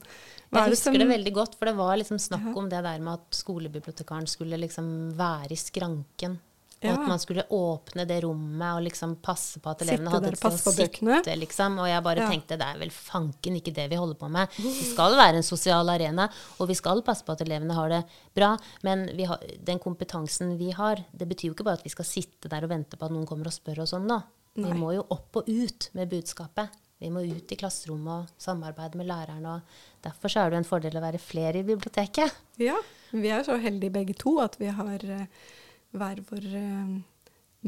Hva 0.50 0.63
Jeg 0.65 0.72
husker 0.74 0.91
som- 0.91 0.98
det 0.98 1.08
veldig 1.08 1.34
godt, 1.34 1.55
for 1.60 1.65
det 1.65 1.75
var 1.77 1.96
liksom 1.98 2.17
snakk 2.17 2.46
Ja. 2.48 2.58
om 2.58 2.69
det 2.69 2.84
der 2.84 3.00
med 3.00 3.13
at 3.13 3.31
skolebibliotekaren 3.31 4.27
skulle 4.27 4.58
liksom 4.58 5.13
være 5.15 5.51
i 5.51 5.55
skranken. 5.55 6.39
Og 6.81 6.86
Ja. 6.86 6.93
at 6.93 7.08
man 7.10 7.19
skulle 7.19 7.43
åpne 7.51 8.08
det 8.08 8.24
rommet 8.24 8.77
og 8.77 8.81
liksom 8.84 9.17
passe 9.22 9.60
på 9.60 9.69
at 9.69 9.79
elevene 9.81 10.08
Sitte 10.08 10.15
hadde 10.15 10.27
et 10.29 10.38
sted 10.38 10.51
å 10.51 11.24
sitte. 11.25 11.36
Liksom. 11.38 11.77
Og 11.77 11.88
jeg 11.88 12.03
bare 12.03 12.15
Ja. 12.19 12.29
tenkte 12.29 12.58
det 12.58 12.62
er 12.62 12.79
vel 12.79 12.89
fanken 12.89 13.55
ikke 13.62 13.74
det 13.74 13.89
vi 13.89 13.96
holder 13.98 14.15
på 14.15 14.29
med. 14.31 14.48
Vi 14.55 14.93
skal 14.93 15.12
være 15.12 15.36
en 15.36 15.43
sosial 15.43 15.86
arena, 15.89 16.29
og 16.58 16.67
vi 16.69 16.74
skal 16.74 17.01
passe 17.01 17.24
på 17.25 17.34
at 17.34 17.41
elevene 17.41 17.74
har 17.74 17.89
det 17.89 18.05
bra. 18.34 18.58
Men 18.81 19.10
vi 19.15 19.25
har, 19.25 19.38
den 19.62 19.77
kompetansen 19.77 20.58
vi 20.58 20.72
har, 20.72 20.96
det 21.15 21.27
betyr 21.27 21.50
jo 21.50 21.53
ikke 21.53 21.65
bare 21.65 21.74
at 21.79 21.84
vi 21.84 21.89
skal 21.89 22.05
sitte 22.05 22.48
der 22.48 22.63
og 22.63 22.69
vente 22.69 22.96
på 22.98 23.03
at 23.05 23.12
noen 23.12 23.27
kommer 23.27 23.48
og 23.48 23.53
spør 23.53 23.79
oss 23.81 23.91
om 23.93 24.08
noe. 24.08 24.24
Vi 24.55 24.63
må 24.63 24.93
jo 24.96 25.05
opp 25.12 25.36
og 25.36 25.43
ut 25.50 25.89
med 25.93 26.10
budskapet. 26.10 26.69
Vi 27.00 27.10
må 27.13 27.24
ut 27.24 27.53
i 27.53 27.58
klasserommet 27.60 28.25
og 28.25 28.41
samarbeide 28.44 29.00
med 29.00 29.08
læreren. 29.08 29.46
og 29.48 30.03
Derfor 30.03 30.32
så 30.32 30.44
er 30.44 30.51
det 30.51 30.60
en 30.60 30.68
fordel 30.68 31.00
å 31.00 31.03
være 31.03 31.22
flere 31.22 31.62
i 31.62 31.68
biblioteket. 31.68 32.36
Ja, 32.60 32.75
vi 33.12 33.32
er 33.32 33.46
så 33.48 33.56
heldige 33.62 33.96
begge 33.96 34.15
to 34.20 34.36
at 34.44 34.58
vi 34.60 34.68
har 34.68 35.06
eh, 35.08 35.48
hver 35.96 36.22
vår 36.27 36.48
eh, 36.60 36.96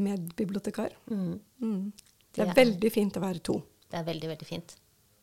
medbibliotekar. 0.04 0.94
Mm. 1.10 1.38
Mm. 1.64 1.92
Det 2.32 2.44
er 2.44 2.56
veldig 2.56 2.90
fint 2.92 3.16
å 3.16 3.24
være 3.24 3.44
to. 3.44 3.58
Det 3.88 4.00
er 4.00 4.08
veldig, 4.08 4.32
veldig 4.34 4.48
fint. 4.48 4.76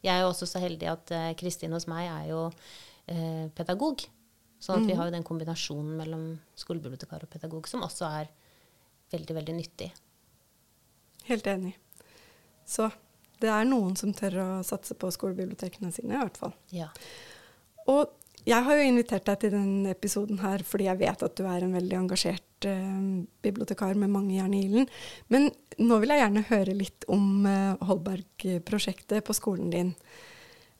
Jeg 0.05 0.13
er 0.13 0.23
jo 0.23 0.31
også 0.31 0.47
så 0.47 0.61
heldig 0.63 0.89
at 0.89 1.11
eh, 1.15 1.31
Kristin 1.39 1.73
hos 1.75 1.87
meg 1.91 2.07
er 2.07 2.29
jo 2.31 2.45
eh, 3.09 3.45
pedagog. 3.55 4.05
Sånn 4.59 4.81
at 4.81 4.89
vi 4.89 4.95
har 4.97 5.07
jo 5.07 5.13
den 5.15 5.23
kombinasjonen 5.23 5.93
mellom 6.01 6.23
skolebibliotekar 6.59 7.23
og 7.23 7.31
pedagog 7.31 7.67
som 7.71 7.85
også 7.85 8.09
er 8.19 8.31
veldig, 9.13 9.37
veldig 9.37 9.55
nyttig. 9.55 9.87
Helt 11.29 11.47
enig. 11.47 11.71
Så 12.67 12.89
det 13.41 13.51
er 13.53 13.67
noen 13.67 13.95
som 13.99 14.13
tør 14.15 14.39
å 14.43 14.47
satse 14.67 14.95
på 14.99 15.11
skolebibliotekene 15.15 15.91
sine, 15.95 16.15
i 16.15 16.21
hvert 16.21 16.39
fall. 16.39 16.55
Ja. 16.75 16.89
Og 17.89 18.15
jeg 18.47 18.65
har 18.65 18.77
jo 18.79 18.87
invitert 18.87 19.27
deg 19.27 19.41
til 19.41 19.53
denne 19.53 19.93
episoden 19.93 20.39
her 20.41 20.63
fordi 20.67 20.87
jeg 20.87 21.01
vet 21.01 21.25
at 21.25 21.35
du 21.37 21.43
er 21.47 21.65
en 21.65 21.75
veldig 21.75 21.97
engasjert 21.99 22.67
eh, 22.69 23.03
bibliotekar 23.43 23.99
med 23.99 24.13
mange 24.13 24.37
jern 24.37 24.55
i 24.55 24.63
ilden. 24.65 24.87
Men 25.33 25.49
nå 25.79 25.99
vil 26.01 26.13
jeg 26.13 26.23
gjerne 26.23 26.47
høre 26.49 26.75
litt 26.77 27.07
om 27.11 27.45
eh, 27.49 27.87
Holberg-prosjektet 27.89 29.25
på 29.27 29.35
skolen 29.37 29.71
din. 29.73 29.93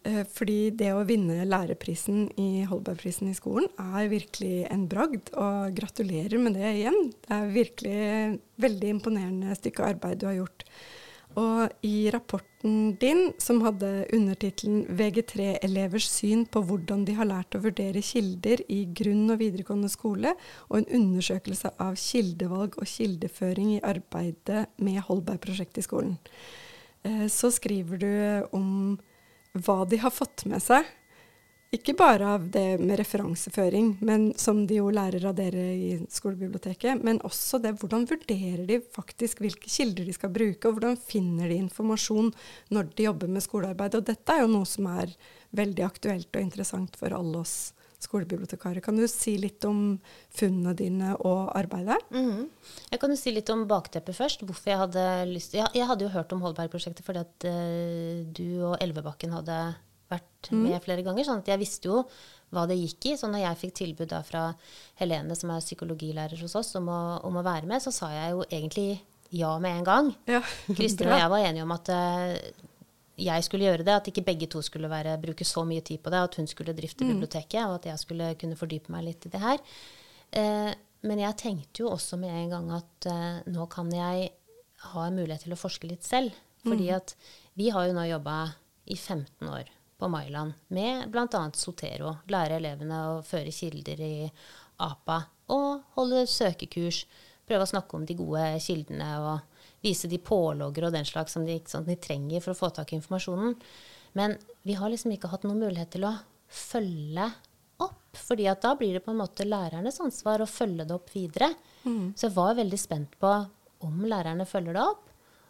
Eh, 0.07 0.23
fordi 0.31 0.71
det 0.79 0.93
å 0.95 1.03
vinne 1.07 1.43
lærerprisen 1.47 2.29
i 2.39 2.63
Holbergprisen 2.69 3.31
i 3.31 3.35
skolen 3.37 3.67
er 3.99 4.11
virkelig 4.11 4.63
en 4.71 4.87
bragd. 4.91 5.33
Og 5.35 5.75
gratulerer 5.75 6.39
med 6.39 6.55
det 6.59 6.73
igjen. 6.77 7.11
Det 7.25 7.35
er 7.35 7.53
virkelig 7.59 8.39
veldig 8.63 8.95
imponerende 8.95 9.59
stykke 9.59 9.91
arbeid 9.93 10.23
du 10.23 10.29
har 10.31 10.39
gjort. 10.39 10.65
Og 11.38 11.69
i 11.86 12.09
rapporten 12.09 12.95
din, 12.98 13.33
som 13.38 13.62
hadde 13.62 14.07
undertittelen 14.13 14.88
'VG3-elevers 14.89 16.07
syn 16.09 16.45
på 16.50 16.63
hvordan 16.65 17.05
de 17.05 17.13
har 17.13 17.29
lært 17.29 17.53
å 17.53 17.62
vurdere 17.62 18.01
kilder 18.01 18.63
i 18.67 18.86
grunn- 18.86 19.29
og 19.29 19.39
videregående 19.39 19.89
skole', 19.89 20.33
og 20.69 20.77
en 20.77 20.89
undersøkelse 20.89 21.71
av 21.79 21.95
kildevalg 21.95 22.79
og 22.81 22.88
kildeføring 22.89 23.75
i 23.75 23.83
arbeidet 23.86 24.65
med 24.77 25.03
Holberg-prosjektet 25.05 25.83
i 25.83 25.86
skolen, 25.86 26.17
eh, 27.03 27.27
så 27.27 27.51
skriver 27.53 27.98
du 27.98 28.48
om 28.51 29.00
hva 29.53 29.86
de 29.88 29.98
har 29.98 30.12
fått 30.12 30.45
med 30.45 30.62
seg. 30.62 30.86
Ikke 31.69 31.93
bare 31.93 32.25
av 32.33 32.47
det 32.49 32.79
med 32.81 32.97
referanseføring, 32.97 33.91
men 34.01 34.31
som 34.41 34.63
de 34.65 34.79
jo 34.79 34.88
lærer 34.89 35.27
av 35.29 35.35
dere 35.38 35.67
i 35.77 35.89
skolebiblioteket, 36.09 37.03
men 37.05 37.19
også 37.27 37.59
det 37.61 37.75
hvordan 37.77 38.07
vurderer 38.09 38.63
de 38.65 38.79
faktisk 38.95 39.43
hvilke 39.43 39.69
kilder 39.69 40.07
de 40.07 40.15
skal 40.17 40.31
bruke, 40.33 40.65
og 40.65 40.79
hvordan 40.79 40.97
finner 40.97 41.51
de 41.51 41.59
informasjon 41.61 42.31
når 42.73 42.89
de 42.97 43.05
jobber 43.05 43.29
med 43.29 43.45
skolearbeid. 43.45 43.99
Og 43.99 44.07
dette 44.07 44.33
er 44.33 44.41
jo 44.41 44.49
noe 44.49 44.65
som 44.65 44.88
er 44.89 45.13
veldig 45.59 45.85
aktuelt 45.85 46.33
og 46.33 46.41
interessant 46.41 46.97
for 46.97 47.13
alle 47.13 47.43
oss 47.43 47.59
skolebibliotekarer. 48.01 48.81
Kan 48.81 48.97
du 48.97 49.05
si 49.11 49.35
litt 49.38 49.65
om 49.67 49.99
funnene 50.33 50.73
dine 50.73 51.11
og 51.19 51.51
arbeidet? 51.57 51.99
Mm 52.09 52.31
-hmm. 52.31 52.47
Jeg 52.91 52.99
kan 52.99 53.09
jo 53.09 53.15
si 53.15 53.31
litt 53.31 53.49
om 53.49 53.67
bakteppet 53.67 54.15
først. 54.15 54.41
Hvorfor 54.41 54.69
jeg 54.69 54.77
hadde 54.77 55.25
lyst 55.25 55.53
Jeg, 55.53 55.67
jeg 55.73 55.85
hadde 55.85 56.03
jo 56.03 56.09
hørt 56.09 56.33
om 56.33 56.41
Holberg-prosjektet 56.41 57.05
fordi 57.05 57.19
at 57.19 57.45
uh, 57.45 58.25
du 58.33 58.63
og 58.63 58.77
Elvebakken 58.81 59.31
hadde 59.31 59.75
vært 60.09 60.51
mm. 60.51 60.61
med 60.65 60.83
flere 60.83 61.05
ganger. 61.05 61.27
sånn 61.27 61.43
at 61.43 61.51
jeg 61.53 61.61
visste 61.61 61.91
jo 61.91 62.03
hva 62.55 62.65
det 62.69 62.79
gikk 62.79 63.11
i. 63.11 63.15
Så 63.19 63.29
når 63.29 63.45
jeg 63.45 63.61
fikk 63.63 63.75
tilbud 63.81 64.11
da 64.11 64.21
fra 64.25 64.47
Helene, 65.01 65.37
som 65.37 65.53
er 65.53 65.63
psykologilærer 65.63 66.41
hos 66.43 66.57
oss, 66.59 66.73
om 66.79 66.89
å, 66.91 67.01
om 67.27 67.39
å 67.39 67.45
være 67.45 67.69
med, 67.69 67.83
så 67.83 67.93
sa 67.95 68.11
jeg 68.13 68.33
jo 68.35 68.43
egentlig 68.49 68.89
ja 69.35 69.53
med 69.61 69.79
en 69.79 69.87
gang. 69.87 70.11
Ja, 70.29 70.41
Kristin 70.77 71.11
og 71.11 71.19
jeg 71.19 71.31
var 71.35 71.45
enige 71.45 71.67
om 71.67 71.75
at 71.75 71.93
uh, 71.93 72.33
jeg 73.19 73.45
skulle 73.45 73.67
gjøre 73.67 73.85
det, 73.85 73.95
at 73.95 74.11
ikke 74.11 74.25
begge 74.25 74.49
to 74.49 74.63
skulle 74.65 74.89
være, 74.91 75.19
bruke 75.21 75.45
så 75.45 75.65
mye 75.67 75.85
tid 75.85 76.01
på 76.03 76.13
det, 76.13 76.25
at 76.25 76.39
hun 76.39 76.49
skulle 76.49 76.75
drifte 76.77 77.05
mm. 77.05 77.13
biblioteket, 77.13 77.61
og 77.67 77.79
at 77.79 77.89
jeg 77.91 78.01
skulle 78.01 78.33
kunne 78.39 78.57
fordype 78.59 78.93
meg 78.93 79.09
litt 79.11 79.29
i 79.29 79.33
det 79.33 79.43
her. 79.43 79.63
Uh, 80.33 80.71
men 81.05 81.21
jeg 81.21 81.39
tenkte 81.39 81.85
jo 81.85 81.93
også 81.93 82.17
med 82.19 82.33
en 82.33 82.53
gang 82.57 82.71
at 82.81 83.09
uh, 83.11 83.41
nå 83.47 83.69
kan 83.71 83.91
jeg 83.93 84.31
ha 84.89 85.05
en 85.05 85.19
mulighet 85.19 85.45
til 85.45 85.55
å 85.55 85.59
forske 85.59 85.89
litt 85.89 86.07
selv. 86.07 86.33
Fordi 86.65 86.89
mm. 86.89 86.95
at 86.97 87.13
vi 87.59 87.69
har 87.71 87.87
jo 87.87 87.95
nå 87.95 88.03
jobba 88.09 88.39
i 88.89 88.97
15 88.97 89.47
år 89.47 89.69
på 90.00 90.08
Mailand 90.08 90.53
med 90.68 91.10
bl.a. 91.12 91.41
Sotero. 91.53 92.15
Lære 92.32 92.60
elevene 92.60 93.00
å 93.10 93.20
føre 93.25 93.51
kilder 93.51 94.00
i 94.00 94.13
APA 94.79 95.20
og 95.51 95.96
holde 95.98 96.24
søkekurs. 96.29 97.03
Prøve 97.50 97.65
å 97.65 97.72
snakke 97.72 97.98
om 97.98 98.06
de 98.08 98.15
gode 98.18 98.46
kildene 98.63 99.10
og 99.20 99.65
vise 99.84 100.10
de 100.12 100.20
pålogger 100.24 100.88
og 100.88 100.96
den 100.96 101.08
slags 101.08 101.36
som 101.36 101.46
de, 101.48 101.58
sånn, 101.68 101.88
de, 101.88 101.98
trenger 102.00 102.44
for 102.44 102.53
å 102.53 102.60
få 102.60 102.70
tak 102.75 102.94
i 102.94 103.00
informasjonen. 103.00 103.56
Men 104.18 104.38
vi 104.68 104.75
har 104.79 104.91
liksom 104.91 105.12
ikke 105.15 105.32
hatt 105.32 105.46
noen 105.48 105.62
mulighet 105.65 105.91
til 105.96 106.08
å 106.08 106.15
følge 106.48 107.27
opp. 107.84 107.96
fordi 108.18 108.48
at 108.51 108.62
da 108.62 108.74
blir 108.75 108.96
det 108.98 109.03
på 109.06 109.12
en 109.12 109.20
måte 109.22 109.46
lærernes 109.48 110.00
ansvar 110.03 110.41
å 110.41 110.50
følge 110.50 110.88
det 110.88 110.96
opp 110.96 111.12
videre. 111.13 111.51
Mm. 111.84 112.13
Så 112.15 112.27
jeg 112.27 112.36
var 112.36 112.58
veldig 112.58 112.79
spent 112.79 113.20
på 113.20 113.34
om 113.86 114.06
lærerne 114.06 114.48
følger 114.48 114.75
det 114.75 114.84
opp, 114.84 115.06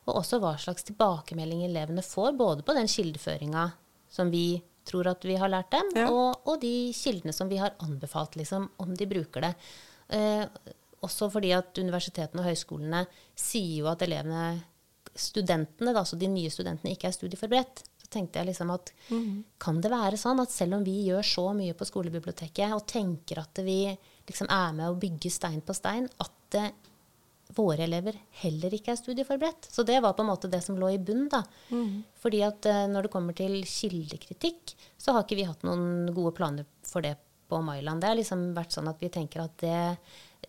og 0.10 0.20
også 0.22 0.40
hva 0.42 0.56
slags 0.62 0.86
tilbakemelding 0.86 1.64
elevene 1.66 2.04
får, 2.06 2.36
både 2.38 2.66
på 2.66 2.76
den 2.78 2.90
kildeføringa 2.90 3.70
som 4.10 4.32
vi 4.34 4.62
tror 4.90 5.10
at 5.12 5.26
vi 5.26 5.38
har 5.38 5.52
lært 5.52 5.72
dem, 5.76 5.92
ja. 5.98 6.10
og, 6.10 6.42
og, 6.48 6.58
de 6.62 6.92
kildene 6.96 7.34
som 7.36 7.50
vi 7.52 7.60
har 7.62 7.78
anbefalt, 7.86 8.40
liksom, 8.40 8.68
om 8.82 8.96
de 8.98 9.08
bruker 9.10 9.46
det. 9.46 9.54
Eh, 10.18 10.46
også 11.06 11.30
fordi 11.32 11.54
at 11.56 11.78
universitetene 11.80 12.42
og 12.42 12.50
høyskolene 12.50 13.04
sier 13.38 13.84
jo 13.84 13.90
at 13.92 14.04
elevene, 14.04 14.60
studentene, 15.16 15.94
altså 15.94 16.20
de 16.20 16.30
nye 16.32 16.52
studentene, 16.52 16.96
ikke 16.96 17.10
er 17.10 17.16
studieforberedt. 17.16 17.84
Så 18.02 18.10
tenkte 18.12 18.42
jeg 18.42 18.50
liksom 18.50 18.74
at 18.74 18.92
mm. 19.12 19.32
kan 19.62 19.80
det 19.84 19.92
være 19.94 20.20
sånn 20.20 20.42
at 20.44 20.52
selv 20.54 20.80
om 20.80 20.86
vi 20.86 20.98
gjør 21.08 21.26
så 21.26 21.46
mye 21.56 21.78
på 21.78 21.88
skolebiblioteket 21.88 22.76
og 22.76 22.88
tenker 22.90 23.44
at 23.44 23.62
vi 23.66 23.82
liksom 24.30 24.50
er 24.52 24.76
med 24.76 24.90
å 24.90 25.00
bygge 25.00 25.32
stein 25.34 25.62
på 25.66 25.76
stein, 25.78 26.10
at 26.20 26.36
det, 26.54 26.66
våre 27.56 27.84
elever 27.84 28.18
heller 28.44 28.74
ikke 28.76 28.94
er 28.94 29.00
studieforberedt. 29.00 29.70
Så 29.72 29.84
det 29.88 30.00
var 30.04 30.14
på 30.14 30.24
en 30.24 30.30
måte 30.30 30.52
det 30.52 30.62
som 30.66 30.78
lå 30.80 30.92
i 30.94 31.00
bunnen. 31.02 31.30
da. 31.32 31.44
Mm. 31.70 32.04
Fordi 32.22 32.44
at 32.46 32.70
uh, 32.70 32.86
når 32.92 33.08
det 33.08 33.14
kommer 33.14 33.38
til 33.38 33.58
kildekritikk, 33.66 34.76
så 34.98 35.16
har 35.16 35.26
ikke 35.26 35.40
vi 35.40 35.50
hatt 35.50 35.66
noen 35.68 36.12
gode 36.14 36.36
planer 36.38 36.70
for 36.86 37.06
det 37.06 37.16
på 37.50 37.62
Mailand. 37.66 38.02
Det 38.02 38.12
har 38.12 38.20
liksom 38.20 38.52
vært 38.58 38.76
sånn 38.76 38.90
at 38.92 39.00
vi 39.02 39.10
tenker 39.14 39.46
at 39.46 39.56
det 39.64 39.80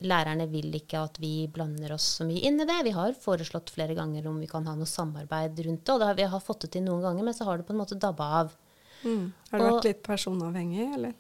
Lærerne 0.07 0.47
vil 0.49 0.71
ikke 0.79 1.01
at 1.03 1.19
vi 1.21 1.49
blander 1.51 1.93
oss 1.93 2.05
så 2.21 2.25
mye 2.25 2.41
inn 2.47 2.63
i 2.63 2.65
det. 2.65 2.77
Vi 2.87 2.93
har 2.95 3.17
foreslått 3.21 3.73
flere 3.75 3.97
ganger 3.99 4.29
om 4.31 4.39
vi 4.41 4.49
kan 4.49 4.65
ha 4.71 4.73
noe 4.79 4.89
samarbeid 4.89 5.59
rundt 5.67 5.83
det, 5.83 5.93
og 5.93 6.01
det 6.01 6.07
har 6.07 6.17
vi 6.21 6.29
har 6.35 6.45
fått 6.45 6.65
det 6.65 6.71
til 6.77 6.85
noen 6.87 7.03
ganger, 7.05 7.27
men 7.27 7.37
så 7.37 7.49
har 7.49 7.59
det 7.59 7.67
på 7.69 7.75
en 7.75 7.81
måte 7.83 7.99
dabba 8.01 8.29
av. 8.39 8.55
Mm. 9.03 9.33
Har 9.51 9.59
du 9.59 9.65
og, 9.65 9.75
vært 9.75 9.89
litt 9.89 10.03
personavhengig, 10.07 10.87
eller? 10.95 11.15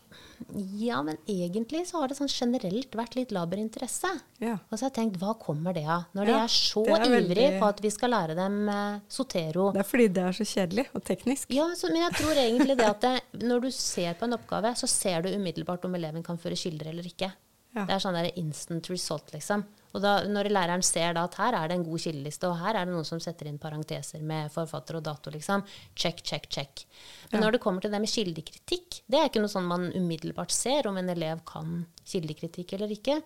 Ja, 0.80 1.02
men 1.04 1.18
egentlig 1.28 1.82
så 1.88 2.00
har 2.00 2.10
det 2.10 2.16
sånn 2.18 2.30
generelt 2.30 2.94
vært 2.96 3.16
litt 3.18 3.32
laber 3.34 3.60
interesse. 3.60 4.08
Ja. 4.40 4.56
Og 4.68 4.76
så 4.76 4.86
har 4.86 4.90
jeg 4.90 4.96
tenkt, 4.98 5.18
hva 5.20 5.34
kommer 5.40 5.76
det 5.76 5.84
av? 5.84 6.06
Når 6.16 6.30
ja, 6.30 6.36
de 6.38 6.44
er 6.44 6.54
så 6.54 6.84
er 6.86 7.04
veldig... 7.12 7.48
på 7.60 7.68
at 7.68 7.82
vi 7.84 7.92
skal 7.92 8.14
lære 8.14 8.36
dem 8.38 8.56
uh, 8.70 9.00
Sotero. 9.10 9.68
Det 9.74 9.82
er 9.82 9.90
fordi 9.90 10.08
det 10.16 10.24
er 10.28 10.38
så 10.38 10.48
kjedelig 10.52 10.86
og 10.94 11.04
teknisk. 11.06 11.52
Ja, 11.56 11.68
så, 11.76 11.90
men 11.92 12.04
jeg 12.04 12.16
tror 12.20 12.42
egentlig 12.44 12.78
det 12.80 12.88
at 12.88 13.04
det, 13.04 13.44
når 13.44 13.66
du 13.66 13.70
ser 13.74 14.16
på 14.20 14.28
en 14.28 14.38
oppgave, 14.38 14.72
så 14.80 14.88
ser 14.90 15.26
du 15.26 15.32
umiddelbart 15.34 15.84
om 15.88 15.98
eleven 15.98 16.24
kan 16.26 16.40
føre 16.40 16.58
kilder 16.58 16.92
eller 16.94 17.10
ikke. 17.10 17.30
Ja. 17.76 17.84
Det 17.84 17.94
er 17.94 18.02
sånn 18.02 18.18
der 18.18 18.32
instant 18.40 18.90
result, 18.90 19.30
liksom. 19.34 19.66
Og 19.90 20.02
da, 20.04 20.12
når 20.30 20.50
læreren 20.52 20.84
ser 20.86 21.14
da 21.16 21.24
at 21.26 21.36
her 21.40 21.56
er 21.58 21.70
det 21.70 21.78
en 21.78 21.86
god 21.86 22.02
kildeliste, 22.04 22.48
og 22.48 22.60
her 22.60 22.78
er 22.78 22.86
det 22.86 22.94
noen 22.94 23.06
som 23.08 23.20
setter 23.22 23.50
inn 23.50 23.58
parenteser 23.62 24.22
med 24.26 24.52
forfatter 24.54 25.00
og 25.00 25.04
dato, 25.06 25.32
liksom. 25.34 25.64
Check, 25.98 26.22
check, 26.26 26.46
check. 26.52 26.84
Men 27.30 27.40
ja. 27.40 27.44
når 27.44 27.56
det 27.56 27.62
kommer 27.64 27.82
til 27.82 27.94
det 27.94 28.02
med 28.02 28.12
kildekritikk, 28.12 29.02
det 29.10 29.18
er 29.18 29.30
ikke 29.30 29.42
noe 29.42 29.52
sånn 29.52 29.70
man 29.70 29.88
umiddelbart 29.96 30.54
ser 30.54 30.86
om 30.90 31.00
en 31.00 31.10
elev 31.10 31.42
kan 31.48 31.80
kildekritikk 32.06 32.76
eller 32.78 32.94
ikke. 32.94 33.18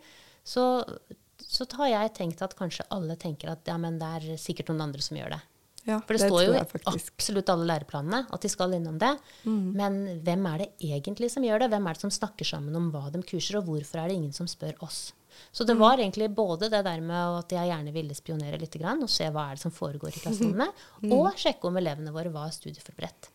Så, 0.44 0.64
så 1.40 1.68
har 1.80 1.92
jeg 1.92 2.14
tenkt 2.16 2.44
at 2.44 2.56
kanskje 2.56 2.88
alle 2.94 3.18
tenker 3.20 3.52
at 3.52 3.68
ja, 3.68 3.76
men 3.80 4.00
det 4.00 4.14
er 4.18 4.40
sikkert 4.40 4.72
noen 4.72 4.86
andre 4.88 5.04
som 5.04 5.20
gjør 5.20 5.36
det. 5.36 5.42
Ja, 5.84 5.98
For 6.00 6.16
det, 6.16 6.22
det 6.22 6.30
står 6.30 6.46
jo 6.46 6.52
i 6.56 6.84
absolutt 6.88 7.50
alle 7.52 7.66
læreplanene 7.68 8.22
at 8.32 8.44
de 8.44 8.48
skal 8.48 8.72
innom 8.72 8.96
det. 9.00 9.10
Mm. 9.44 9.66
Men 9.76 9.98
hvem 10.24 10.46
er 10.48 10.62
det 10.62 10.68
egentlig 10.80 11.28
som 11.34 11.44
gjør 11.44 11.66
det? 11.66 11.68
Hvem 11.74 11.88
er 11.90 11.98
det 11.98 12.04
som 12.06 12.14
snakker 12.14 12.48
sammen 12.48 12.78
om 12.78 12.88
hva 12.94 13.10
de 13.12 13.20
kurser, 13.20 13.60
og 13.60 13.68
hvorfor 13.68 14.00
er 14.00 14.08
det 14.08 14.16
ingen 14.16 14.32
som 14.32 14.48
spør 14.48 14.80
oss? 14.86 15.10
Så 15.54 15.66
det 15.66 15.76
mm. 15.76 15.80
var 15.80 15.98
egentlig 15.98 16.30
både 16.34 16.68
det 16.72 16.82
der 16.86 17.02
med 17.04 17.38
at 17.40 17.52
jeg 17.56 17.70
gjerne 17.70 17.92
ville 17.94 18.16
spionere 18.16 18.58
litt 18.60 18.78
og 18.84 19.10
se 19.10 19.28
hva 19.30 19.48
er 19.48 19.58
det 19.58 19.64
som 19.64 19.74
foregår 19.74 20.14
i 20.14 20.22
klasserommene, 20.22 20.70
mm. 21.02 21.12
og 21.14 21.38
sjekke 21.38 21.68
om 21.68 21.78
elevene 21.78 22.14
våre 22.14 22.32
var 22.34 22.50
studieforberedt. 22.54 23.30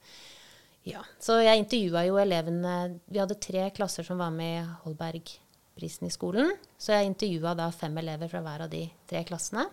Ja, 0.88 1.04
Så 1.20 1.42
jeg 1.44 1.60
intervjua 1.60 2.06
jo 2.08 2.16
elevene 2.22 3.00
Vi 3.12 3.20
hadde 3.20 3.36
tre 3.36 3.68
klasser 3.76 4.06
som 4.08 4.22
var 4.22 4.32
med 4.32 4.62
i 4.62 4.68
Holbergprisen 4.86 6.08
i 6.08 6.14
skolen. 6.14 6.54
Så 6.80 6.96
jeg 6.96 7.12
intervjua 7.12 7.54
da 7.58 7.68
fem 7.76 7.98
elever 8.00 8.32
fra 8.32 8.42
hver 8.46 8.66
av 8.66 8.72
de 8.72 8.86
tre 9.10 9.26
klassene. 9.28 9.68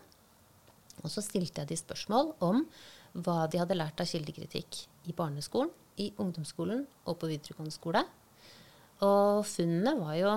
Og 1.04 1.12
så 1.12 1.22
stilte 1.24 1.62
jeg 1.62 1.70
de 1.70 1.78
spørsmål 1.78 2.34
om 2.44 2.64
hva 3.16 3.46
de 3.50 3.60
hadde 3.60 3.76
lært 3.78 4.00
av 4.02 4.08
kildekritikk 4.08 4.82
i 5.08 5.14
barneskolen, 5.16 5.70
i 5.96 6.10
ungdomsskolen 6.20 6.82
og 7.06 7.18
på 7.20 7.30
videregående 7.30 7.72
skole. 7.72 8.02
Og 9.04 9.44
funnene 9.48 9.94
var 10.00 10.16
jo 10.18 10.32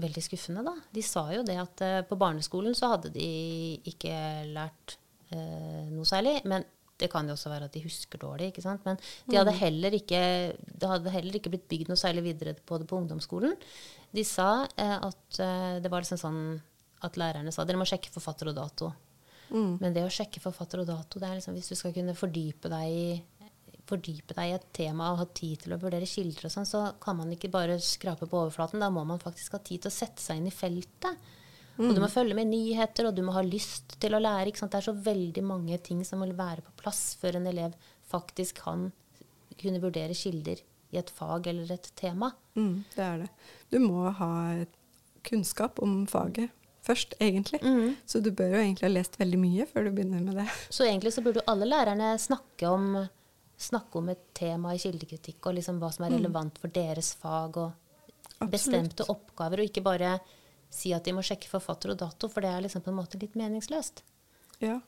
veldig 0.00 0.24
skuffende, 0.24 0.64
da. 0.66 0.74
De 0.94 1.04
sa 1.04 1.26
jo 1.34 1.44
det 1.46 1.58
at 1.60 1.84
eh, 1.84 2.00
på 2.06 2.18
barneskolen 2.20 2.76
så 2.76 2.92
hadde 2.94 3.12
de 3.14 3.28
ikke 3.90 4.12
lært 4.54 4.98
eh, 5.32 5.88
noe 5.90 6.06
særlig. 6.08 6.38
Men 6.48 6.66
det 6.98 7.10
kan 7.12 7.28
jo 7.28 7.36
også 7.36 7.52
være 7.52 7.68
at 7.68 7.74
de 7.76 7.84
husker 7.84 8.20
dårlig. 8.22 8.50
ikke 8.50 8.64
sant? 8.64 8.84
Men 8.86 8.98
de 8.98 9.38
hadde 9.38 9.54
mm. 9.54 9.60
heller 9.60 9.98
ikke, 9.98 10.22
det 10.58 10.92
hadde 10.92 11.14
heller 11.14 11.38
ikke 11.38 11.52
blitt 11.54 11.68
bygd 11.70 11.92
noe 11.92 12.00
særlig 12.00 12.24
videre 12.26 12.56
på 12.58 12.80
det 12.80 12.88
på 12.90 12.98
ungdomsskolen. 12.98 13.54
De 14.14 14.24
sa 14.26 14.64
eh, 14.74 14.96
at 14.96 15.42
det 15.82 15.92
var 15.92 16.02
liksom 16.02 16.20
sånn 16.20 16.42
at 17.06 17.14
lærerne 17.20 17.52
sa 17.54 17.62
dere 17.62 17.78
må 17.78 17.86
sjekke 17.86 18.10
forfatter 18.10 18.50
og 18.50 18.58
dato. 18.58 18.90
Mm. 19.54 19.78
Men 19.80 19.94
det 19.94 20.02
å 20.04 20.12
sjekke 20.12 20.42
forfatter 20.42 20.82
og 20.82 20.88
dato, 20.90 21.20
det 21.20 21.28
er 21.28 21.38
liksom 21.38 21.54
hvis 21.56 21.70
du 21.70 21.78
skal 21.78 21.94
kunne 21.94 22.16
fordype 22.18 22.70
deg 22.72 22.94
i 22.94 23.04
fordype 23.88 24.36
deg 24.36 24.50
i 24.50 24.54
et 24.56 24.68
tema 24.76 25.12
og 25.12 25.22
ha 25.22 25.26
tid 25.36 25.64
til 25.64 25.74
å 25.74 25.80
vurdere 25.80 26.08
kilder, 26.08 26.46
og 26.48 26.54
sånn, 26.54 26.68
så 26.68 26.84
kan 27.02 27.18
man 27.18 27.32
ikke 27.34 27.50
bare 27.52 27.78
skrape 27.82 28.28
på 28.28 28.44
overflaten. 28.44 28.82
Da 28.82 28.90
må 28.92 29.04
man 29.08 29.22
faktisk 29.22 29.56
ha 29.56 29.62
tid 29.64 29.84
til 29.84 29.92
å 29.92 29.96
sette 29.98 30.22
seg 30.22 30.40
inn 30.40 30.50
i 30.50 30.54
feltet. 30.54 31.28
Mm. 31.78 31.86
Og 31.86 31.92
du 31.94 32.00
må 32.00 32.08
mm. 32.08 32.14
følge 32.14 32.38
med 32.38 32.50
nyheter, 32.50 33.08
og 33.08 33.16
du 33.16 33.22
må 33.26 33.34
ha 33.36 33.44
lyst 33.46 33.98
til 34.02 34.16
å 34.16 34.22
lære. 34.22 34.54
Det 34.58 34.80
er 34.80 34.88
så 34.88 34.96
veldig 34.96 35.44
mange 35.46 35.78
ting 35.84 36.02
som 36.06 36.22
må 36.22 36.30
være 36.32 36.64
på 36.66 36.74
plass 36.82 37.12
før 37.20 37.38
en 37.38 37.48
elev 37.50 37.76
faktisk 38.08 38.64
kan 38.64 38.88
kunne 39.58 39.80
vurdere 39.82 40.14
kilder 40.16 40.60
i 40.94 40.98
et 41.00 41.10
fag 41.12 41.48
eller 41.50 41.70
et 41.74 41.90
tema. 41.98 42.30
Mm, 42.56 42.84
det 42.94 43.04
er 43.04 43.24
det. 43.24 43.32
Du 43.72 43.78
må 43.82 44.08
ha 44.20 44.30
kunnskap 45.26 45.82
om 45.84 46.00
faget 46.08 46.54
først, 46.88 47.14
egentlig. 47.20 47.60
Mm. 47.62 47.96
Så 48.06 48.22
du 48.24 48.30
bør 48.32 48.54
jo 48.56 48.62
egentlig 48.62 48.86
ha 48.86 48.92
lest 48.92 49.18
veldig 49.20 49.40
mye 49.42 49.66
før 49.68 49.88
du 49.88 49.94
begynner 49.96 50.24
med 50.24 50.40
det. 50.40 50.48
Så 50.72 50.86
egentlig 50.86 51.12
så 51.14 51.24
burde 51.24 51.44
alle 51.50 51.68
lærerne 51.68 52.14
snakke 52.20 52.70
om 52.70 52.86
snakke 53.58 53.98
om 53.98 54.08
et 54.12 54.22
tema 54.38 54.72
i 54.74 54.78
kildekritikk, 54.78 55.40
og 55.46 55.54
liksom 55.58 55.80
hva 55.82 55.92
som 55.92 56.04
er 56.06 56.10
Mm. 56.10 56.18
relevant 56.20 56.58
for 56.58 56.68
deres 56.68 57.12
fag, 57.14 57.56
og 57.56 57.72
Absolutt. 58.40 58.50
bestemte 58.52 59.08
oppgaver, 59.08 59.60
og 59.60 59.66
ikke 59.70 59.82
bare 59.82 60.20
si 60.70 60.92
at 60.92 61.02
de 61.04 61.12
må 61.12 61.22
sjekke 61.24 61.48
forfatter 61.48 61.90
og 61.90 61.98
dato, 61.98 62.28
for 62.28 62.40
det 62.40 62.50
er 62.50 62.60
liksom 62.62 62.82
på 62.84 62.88
en 62.92 62.96
måte 63.02 63.18
litt 63.20 63.34
meningsløst. 63.34 64.02
Ja. 64.60 64.80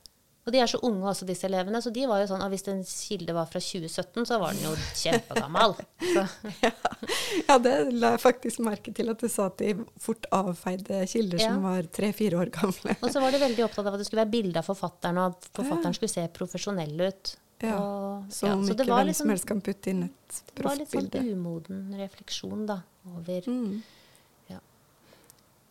Og 0.47 0.53
de 0.55 0.59
er 0.59 0.67
så 0.67 0.79
unge 0.83 1.03
også, 1.05 1.27
disse 1.27 1.45
elevene, 1.47 1.83
så 1.83 1.93
de 1.93 2.07
var 2.07 2.21
jo 2.23 2.27
sånn 2.31 2.43
at 2.43 2.51
hvis 2.51 2.67
en 2.69 2.83
kilde 2.85 3.35
var 3.35 3.45
fra 3.47 3.61
2017, 3.61 4.25
så 4.25 4.39
var 4.41 4.53
den 4.55 4.63
jo 4.63 4.75
kjempegammal. 4.97 5.75
Så, 6.01 6.23
ja, 7.49 7.59
det 7.59 7.75
la 7.93 8.13
jeg 8.15 8.23
faktisk 8.23 8.63
merke 8.65 8.95
til 8.97 9.11
at 9.11 9.19
du 9.21 9.29
sa 9.29 9.47
at 9.51 9.59
de 9.59 9.75
fort 10.01 10.25
avfeide 10.33 11.03
kilder 11.11 11.39
Ja. 11.43 11.51
som 11.53 11.63
var 11.63 11.83
tre-fire 11.83 12.39
år 12.41 12.51
gamle. 12.55 12.97
og 13.03 13.11
så 13.13 13.21
var 13.21 13.31
de 13.33 13.39
veldig 13.39 13.65
opptatt 13.67 13.87
av 13.87 13.95
at 13.95 13.99
det 13.99 14.07
skulle 14.09 14.25
være 14.25 14.31
bilde 14.39 14.57
av 14.63 14.65
forfatteren, 14.71 15.19
og 15.19 15.35
at 15.37 15.51
forfatteren 15.61 15.95
skulle 15.95 16.15
se 16.15 16.27
profesjonell 16.29 17.01
ut. 17.09 17.37
Ja, 17.63 17.77
Og, 17.77 18.33
Som 18.33 18.49
ja, 18.49 18.55
om 18.55 18.63
så 18.65 18.75
det 18.75 18.87
ikke 18.87 18.89
var 18.91 19.05
hvem 19.05 19.09
liksom- 19.09 19.27
som 19.27 19.29
helst 19.35 19.47
kan 19.47 19.61
putte 19.61 19.91
inn 19.91 20.03
et 20.05 20.43
Det 20.55 20.65
var 20.65 20.77
litt 20.77 20.89
sånn 20.89 21.33
umoden 21.33 21.95
refleksjon 21.99 22.67
da, 22.67 22.83
over 23.07 23.41
Mm. 23.43 23.83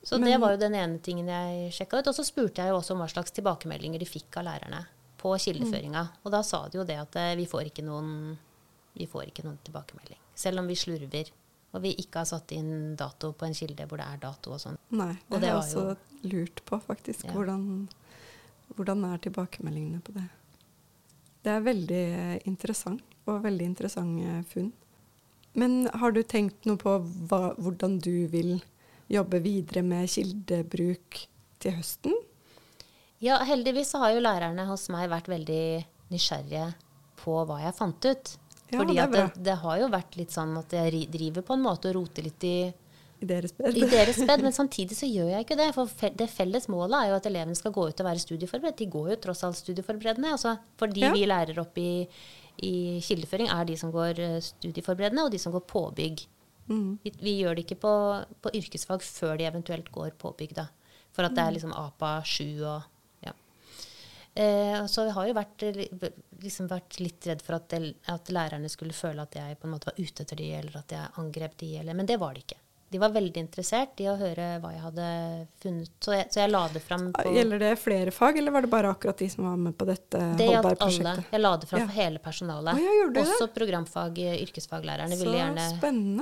Så 0.04 0.18
Men- 0.18 0.32
det 0.32 0.40
var 0.40 0.52
jo 0.52 0.58
den 0.58 0.76
ene 0.76 1.00
tingen 1.00 1.28
jeg 1.28 1.72
sjekka 1.74 2.00
ut. 2.00 2.08
Og 2.08 2.16
så 2.16 2.24
spurte 2.24 2.56
jeg 2.64 2.70
jo 2.70 2.78
også 2.78 2.92
om 2.92 3.00
hva 3.00 3.10
slags 3.10 3.32
tilbakemeldinger 3.32 4.00
de 4.00 4.06
fikk 4.06 4.38
av 4.38 4.46
lærerne 4.46 4.86
på 5.18 5.36
kildeføringa. 5.38 6.04
Mm. 6.08 6.10
Og 6.26 6.32
da 6.32 6.42
sa 6.42 6.68
de 6.68 6.78
jo 6.80 6.84
det 6.84 6.98
at 6.98 7.16
eh, 7.16 7.36
vi 7.36 7.46
får 7.46 7.84
noen, 7.84 8.38
vi 8.96 9.06
får 9.06 9.28
ikke 9.28 9.44
noen 9.44 9.60
tilbakemelding. 9.64 10.18
Selv 10.36 10.60
om 10.60 10.68
vi 10.68 10.74
slurver. 10.74 11.30
Og 11.74 11.82
vi 11.84 11.94
ikke 11.96 12.16
har 12.16 12.26
satt 12.26 12.52
inn 12.52 12.96
dato 12.96 13.34
på 13.34 13.46
en 13.46 13.54
kilde 13.54 13.86
hvor 13.88 13.98
det 13.98 14.08
er 14.08 14.18
dato 14.18 14.52
og 14.52 14.60
sånn. 14.60 14.78
Nei, 14.90 15.14
det, 15.14 15.36
Og 15.36 15.42
det 15.42 15.50
har 15.50 15.62
jeg 15.62 15.64
også 15.64 15.84
også 15.84 16.32
lurt 16.32 16.66
på, 16.66 16.82
faktisk. 16.82 17.26
Ja. 17.26 17.32
Hvordan, 17.32 17.88
hvordan 18.76 19.06
er 19.14 19.18
tilbakemeldingene 19.20 20.02
på 20.02 20.14
det? 20.14 20.30
Det 21.44 21.54
er 21.54 21.66
veldig 21.66 22.04
eh, 22.20 22.38
interessant, 22.50 23.04
og 23.30 23.44
veldig 23.46 23.66
interessante 23.72 24.42
funn. 24.52 24.72
Men 25.60 25.88
har 26.02 26.14
du 26.14 26.22
tenkt 26.24 26.68
noe 26.70 26.80
på 26.80 26.98
hva, 27.30 27.54
hvordan 27.58 27.98
du 28.04 28.28
vil 28.32 28.58
jobbe 29.10 29.40
videre 29.44 29.82
med 29.86 30.10
kildebruk 30.12 31.24
til 31.60 31.80
høsten? 31.80 32.14
Ja, 33.20 33.40
heldigvis 33.44 33.96
har 34.00 34.14
jo 34.16 34.22
lærerne 34.24 34.68
hos 34.70 34.86
meg 34.94 35.10
vært 35.12 35.28
veldig 35.32 35.64
nysgjerrige 36.14 36.70
på 37.20 37.42
hva 37.48 37.58
jeg 37.66 37.76
fant 37.76 38.06
ut. 38.06 38.36
Ja, 38.70 38.78
Fordi 38.78 38.96
det 38.96 39.08
det, 39.16 39.26
det 39.50 39.56
har 39.64 39.80
jo 39.82 39.90
vært 39.92 40.16
litt 40.20 40.32
sånn 40.32 40.54
at 40.60 40.74
jeg 40.76 41.10
driver 41.12 41.44
på 41.46 41.58
en 41.58 41.66
måte 41.66 41.90
og 41.90 41.98
roter 41.98 42.28
litt 42.28 42.46
i 42.46 42.58
I 43.20 43.28
deres 43.28 43.52
bed? 43.56 43.76
i 43.76 43.88
deres 43.90 44.18
bed, 44.24 44.42
men 44.46 44.56
samtidig 44.56 44.96
så 44.96 45.08
gjør 45.10 45.30
jeg 45.34 45.46
ikke 45.46 45.58
det. 45.60 45.70
For 45.76 46.12
det 46.16 46.30
felles 46.32 46.70
målet 46.72 46.98
er 47.02 47.12
jo 47.12 47.18
at 47.20 47.30
elevene 47.30 47.58
skal 47.60 47.74
gå 47.76 47.88
ut 47.90 48.04
og 48.04 48.08
være 48.08 48.24
studieforberedt. 48.24 48.80
De 48.80 48.90
går 48.94 49.10
jo 49.14 49.18
tross 49.28 49.44
alt 49.44 49.60
studieforberedende. 49.60 50.32
Altså, 50.38 50.58
for 50.80 50.88
de 50.88 51.04
Ja. 51.04 51.12
vi 51.12 51.26
lærer 51.28 51.60
opp 51.60 51.78
i, 51.78 52.08
i 52.64 53.00
kildeføring, 53.04 53.50
er 53.52 53.66
de 53.66 53.76
som 53.78 53.92
går 53.92 54.20
eh, 54.20 54.40
studieforberedende, 54.44 55.26
og 55.26 55.32
de 55.32 55.40
som 55.40 55.52
går 55.52 55.66
påbygg. 55.68 56.26
Mm. 56.70 57.00
Vi, 57.04 57.12
vi 57.20 57.34
gjør 57.42 57.56
det 57.58 57.66
ikke 57.66 57.82
på, 57.82 57.94
på 58.46 58.54
yrkesfag 58.54 59.02
før 59.02 59.38
de 59.38 59.48
eventuelt 59.50 59.92
går 59.92 60.12
påbygg, 60.22 60.56
da. 60.56 60.68
For 61.12 61.26
at 61.26 61.36
det 61.36 61.44
er 61.44 61.56
liksom 61.56 61.74
APA 61.74 62.22
7 62.24 62.44
og 62.62 63.26
ja. 63.26 63.34
Eh, 64.36 64.86
så 64.88 65.08
jeg 65.08 65.16
har 65.18 65.28
jo 65.28 65.34
vært, 65.36 65.64
eh, 65.66 66.10
liksom 66.44 66.70
vært 66.70 67.00
litt 67.02 67.26
redd 67.28 67.42
for 67.44 67.58
at, 67.58 67.68
det, 67.74 67.96
at 68.08 68.30
lærerne 68.32 68.70
skulle 68.72 68.94
føle 68.96 69.26
at 69.26 69.36
jeg 69.36 69.58
på 69.60 69.68
en 69.68 69.74
måte 69.74 69.90
var 69.90 69.98
ute 70.00 70.24
etter 70.24 70.40
de, 70.40 70.52
eller 70.62 70.78
at 70.80 70.94
jeg 70.96 71.14
angrep 71.18 71.58
de, 71.60 71.74
eller, 71.82 71.98
men 71.98 72.08
det 72.08 72.20
var 72.22 72.38
det 72.38 72.46
ikke. 72.46 72.62
De 72.90 72.98
var 72.98 73.12
veldig 73.14 73.42
interessert 73.42 74.02
i 74.02 74.08
å 74.10 74.16
høre 74.18 74.46
hva 74.64 74.72
jeg 74.74 74.82
hadde 74.82 75.08
funnet, 75.62 75.92
så 76.02 76.16
jeg, 76.16 76.26
så 76.34 76.42
jeg 76.42 76.50
la 76.50 76.62
det 76.74 76.82
fram 76.82 77.04
på 77.14 77.34
Gjelder 77.36 77.62
det 77.62 77.74
flere 77.78 78.14
fag, 78.14 78.40
eller 78.42 78.56
var 78.56 78.66
det 78.66 78.72
bare 78.72 78.94
akkurat 78.96 79.22
de 79.22 79.28
som 79.30 79.46
var 79.46 79.60
med 79.62 79.76
på 79.78 79.86
dette 79.86 80.18
det 80.40 80.48
gjaldt 80.48 80.66
alle. 80.72 80.74
Holberg-prosjektet? 80.74 81.36
Jeg 81.36 81.44
la 81.44 81.52
det 81.62 81.70
fram 81.70 81.84
Ja. 81.84 81.90
for 81.92 82.02
hele 82.02 82.24
personalet. 82.26 82.74
Å, 82.74 82.86
ja, 82.88 82.96
gjorde 83.00 83.14
det? 83.20 83.26
Også 83.36 83.50
programfag, 83.60 84.18
eh, 84.26 84.40
yrkesfaglærerne 84.48 85.20
ville 85.22 85.38
gjerne, 85.38 85.68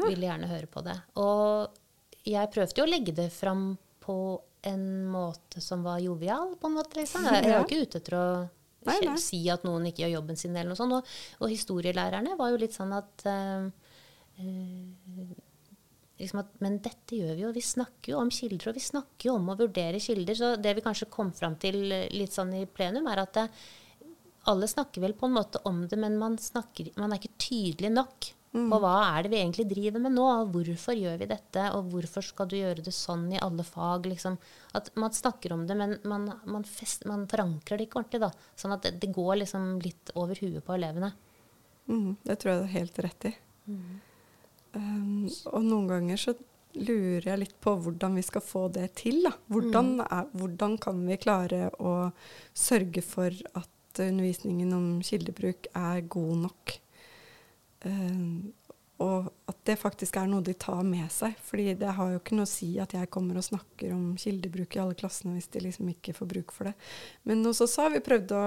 ville 0.09 0.27
gjerne 0.27 0.51
høre 0.51 0.71
på 0.75 0.83
det. 0.89 0.97
Og 1.23 2.27
jeg 2.27 2.51
prøvde 2.51 2.81
jo 2.81 2.87
å 2.87 2.91
legge 2.91 3.15
det 3.15 3.29
fram 3.31 3.65
på 4.03 4.19
en 4.67 4.85
måte 5.07 5.63
som 5.63 5.87
var 5.87 6.03
jovial, 6.03 6.55
på 6.59 6.67
en 6.67 6.77
måte. 6.81 6.99
Liksom. 6.99 7.23
Jeg, 7.31 7.47
jeg 7.47 7.55
var 7.55 7.67
ikke 7.67 7.81
ute 7.87 8.01
etter 8.03 8.19
å 8.19 8.27
Nei, 8.87 8.99
nei. 9.03 9.17
si 9.19 9.39
at 9.51 9.65
noen 9.67 9.89
ikke 9.89 10.05
gjør 10.05 10.17
jobben 10.19 10.39
sin, 10.39 10.55
eller 10.55 10.71
noe 10.71 10.79
sånt. 10.79 10.95
Og, 10.95 11.17
og 11.43 11.51
historielærerne 11.51 12.37
var 12.39 12.53
jo 12.53 12.59
litt 12.61 12.75
sånn 12.75 12.93
at 12.95 13.25
uh, 13.27 13.67
eh, 14.39 15.35
liksom 16.19 16.41
at, 16.43 16.53
Men 16.63 16.79
dette 16.83 17.17
gjør 17.17 17.35
vi 17.35 17.43
jo. 17.45 17.51
Vi 17.55 17.65
snakker 17.65 18.13
jo 18.13 18.21
om 18.21 18.31
kilder, 18.33 18.69
og 18.71 18.77
vi 18.77 18.85
snakker 18.85 19.29
jo 19.29 19.35
om 19.37 19.51
å 19.51 19.57
vurdere 19.59 20.01
kilder. 20.03 20.37
Så 20.37 20.53
det 20.61 20.73
vi 20.77 20.85
kanskje 20.85 21.09
kom 21.13 21.33
fram 21.35 21.57
til 21.61 21.91
eh, 21.91 22.07
litt 22.13 22.35
sånn 22.35 22.55
i 22.57 22.65
plenum, 22.65 23.07
er 23.11 23.23
at 23.23 23.37
det, 23.37 23.47
alle 24.47 24.67
snakker 24.71 25.03
vel 25.03 25.15
på 25.17 25.27
en 25.27 25.35
måte 25.35 25.61
om 25.67 25.83
det, 25.89 25.99
men 25.99 26.15
man, 26.19 26.37
snakker, 26.39 26.93
man 26.95 27.11
er 27.11 27.19
ikke 27.19 27.39
tydelig 27.49 27.91
nok 27.91 28.31
på 28.57 28.79
hva 28.81 28.93
er 29.11 29.25
det 29.25 29.31
vi 29.33 29.39
egentlig 29.41 29.65
driver 29.69 30.01
med 30.01 30.15
nå. 30.15 30.25
og 30.25 30.53
Hvorfor 30.55 30.97
gjør 30.97 31.19
vi 31.21 31.29
dette, 31.29 31.65
og 31.75 31.91
hvorfor 31.91 32.25
skal 32.25 32.49
du 32.49 32.57
gjøre 32.57 32.85
det 32.85 32.93
sånn 32.95 33.27
i 33.35 33.41
alle 33.43 33.65
fag? 33.67 34.07
Liksom. 34.09 34.37
At 34.77 34.89
man 34.97 35.13
snakker 35.13 35.53
om 35.53 35.65
det, 35.69 35.77
men 35.77 35.97
man, 36.07 36.29
man, 36.49 36.65
fest, 36.67 37.05
man 37.09 37.27
forankrer 37.29 37.77
det 37.77 37.87
ikke 37.87 38.01
ordentlig. 38.01 38.23
da. 38.23 38.31
Sånn 38.57 38.75
at 38.75 38.87
det, 38.87 38.95
det 39.03 39.13
går 39.15 39.43
liksom 39.43 39.75
litt 39.83 40.13
over 40.15 40.39
huet 40.41 40.63
på 40.65 40.77
elevene. 40.77 41.11
Mm, 41.87 42.15
det 42.23 42.39
tror 42.39 42.53
jeg 42.53 42.59
du 42.59 42.65
har 42.65 42.77
helt 42.79 43.01
rett 43.05 43.29
i. 43.29 43.33
Um, 44.77 45.25
og 45.49 45.63
noen 45.65 45.89
ganger 45.89 46.21
så 46.21 46.35
lurer 46.77 47.25
jeg 47.31 47.41
litt 47.41 47.55
på 47.63 47.73
hvordan 47.81 48.17
vi 48.19 48.25
skal 48.25 48.43
få 48.45 48.67
det 48.73 48.91
til. 48.99 49.23
Da. 49.25 49.33
Hvordan, 49.49 49.95
er, 50.05 50.29
hvordan 50.37 50.77
kan 50.81 51.01
vi 51.07 51.17
klare 51.21 51.71
å 51.81 51.95
sørge 52.53 53.01
for 53.05 53.33
at 53.57 54.03
undervisningen 54.03 54.75
om 54.77 54.87
kildebruk 55.05 55.71
er 55.73 56.03
god 56.05 56.45
nok? 56.45 56.77
Um, 57.87 58.53
og 59.03 59.27
at 59.49 59.57
det 59.69 59.77
faktisk 59.77 60.17
er 60.17 60.29
noe 60.29 60.41
de 60.45 60.55
tar 60.57 60.81
med 60.85 61.09
seg. 61.13 61.35
fordi 61.45 61.75
det 61.77 61.93
har 61.99 62.11
jo 62.11 62.21
ikke 62.21 62.37
noe 62.37 62.47
å 62.47 62.49
si 62.49 62.71
at 62.81 62.95
jeg 62.97 63.11
kommer 63.13 63.37
og 63.37 63.45
snakker 63.45 63.93
om 63.93 64.15
kildebruk 64.17 64.73
i 64.75 64.81
alle 64.81 64.97
klassene 64.97 65.35
hvis 65.35 65.51
de 65.53 65.61
liksom 65.67 65.91
ikke 65.93 66.15
får 66.17 66.31
bruk 66.31 66.53
for 66.55 66.69
det. 66.69 66.73
Men 67.29 67.45
hos 67.45 67.61
oss 67.61 67.77
har 67.77 67.93
vi 67.93 68.01
prøvd 68.01 68.33
å 68.33 68.43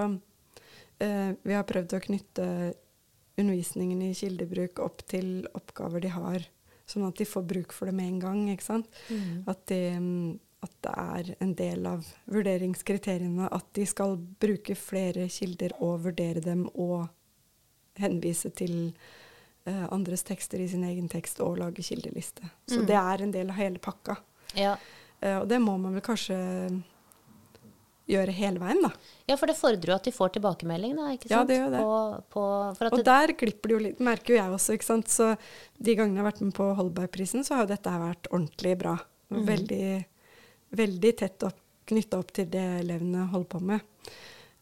eh, 1.07 1.31
vi 1.43 1.55
har 1.55 1.69
prøvd 1.69 1.95
å 1.95 2.03
knytte 2.09 2.49
undervisningen 3.41 4.03
i 4.07 4.13
kildebruk 4.15 4.79
opp 4.85 5.03
til 5.11 5.47
oppgaver 5.57 6.01
de 6.05 6.13
har, 6.15 6.47
sånn 6.91 7.07
at 7.09 7.19
de 7.21 7.27
får 7.29 7.45
bruk 7.47 7.73
for 7.73 7.87
det 7.91 7.95
med 7.95 8.09
en 8.15 8.21
gang. 8.23 8.45
ikke 8.53 8.67
sant? 8.67 8.89
At, 9.47 9.65
de, 9.71 9.81
mm, 9.99 10.39
at 10.67 10.75
det 10.85 10.95
er 11.05 11.31
en 11.41 11.55
del 11.59 11.87
av 11.87 12.07
vurderingskriteriene 12.31 13.49
at 13.53 13.67
de 13.79 13.87
skal 13.89 14.17
bruke 14.41 14.75
flere 14.77 15.29
kilder 15.33 15.73
og 15.81 16.03
vurdere 16.09 16.43
dem 16.45 16.67
og 16.75 17.09
henvise 18.01 18.51
til 18.57 18.93
uh, 19.69 19.87
andres 19.93 20.23
tekster 20.25 20.61
i 20.63 20.69
sin 20.71 20.85
egen 20.89 21.09
tekst 21.13 21.41
og 21.45 21.59
lage 21.61 21.83
kildeliste. 21.85 22.43
Så 22.69 22.81
Mm. 22.81 22.87
det 22.87 22.97
er 22.97 23.23
en 23.23 23.33
del 23.33 23.51
av 23.51 23.57
hele 23.57 23.79
pakka. 23.79 24.17
Ja. 24.57 24.77
Uh, 25.23 25.41
og 25.43 25.49
det 25.49 25.59
må 25.61 25.77
man 25.79 25.93
vel 25.95 26.03
kanskje 26.03 26.37
gjøre 28.11 28.35
hele 28.35 28.61
veien, 28.63 28.81
da. 28.85 28.91
ja, 29.31 29.37
for 29.39 29.51
det 29.51 29.57
fordrer 29.59 29.93
jo 29.93 29.97
at 29.97 30.07
de 30.09 30.13
får 30.15 30.35
tilbakemelding, 30.37 30.97
da. 30.99 31.09
ikke 31.15 31.29
sant? 31.29 31.35
Ja, 31.35 31.43
det 31.49 31.59
gjør 31.59 31.75
det. 31.75 31.83
På, 31.85 31.95
på, 32.35 32.45
for 32.79 32.89
at 32.89 32.97
Og 32.97 33.05
der 33.07 33.35
glipper 33.43 33.71
det 33.71 33.77
jo 33.77 33.83
litt, 33.87 34.03
merker 34.11 34.35
jo 34.35 34.41
jeg 34.41 34.57
også. 34.57 34.77
ikke 34.77 34.89
sant? 34.89 35.13
Så 35.13 35.31
de 35.79 35.97
gangene 35.99 36.19
jeg 36.19 36.25
har 36.25 36.31
vært 36.31 36.43
med 36.45 36.55
på 36.59 36.69
Holbergprisen, 36.81 37.47
så 37.47 37.57
har 37.57 37.67
jo 37.67 37.73
dette 37.73 37.95
vært 38.05 38.31
ordentlig 38.33 38.75
bra. 38.83 38.97
Mm. 39.31 39.43
Veldig, 39.47 39.89
veldig 40.83 41.15
tett 41.23 41.49
opp, 41.49 41.65
knytta 41.91 42.21
opp 42.23 42.35
til 42.35 42.51
det 42.51 42.67
elevene 42.83 43.29
holder 43.31 43.51
på 43.55 43.63
med. 43.73 44.13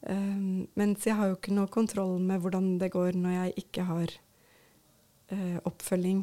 Um, 0.09 0.69
mens 0.79 1.05
jeg 1.09 1.19
har 1.19 1.33
jo 1.33 1.37
ikke 1.39 1.57
noe 1.57 1.71
kontroll 1.73 2.21
med 2.23 2.39
hvordan 2.45 2.77
det 2.79 2.93
går 2.95 3.17
når 3.19 3.33
jeg 3.35 3.65
ikke 3.65 3.87
har 3.89 4.13
uh, 5.33 5.59
oppfølging. 5.67 6.23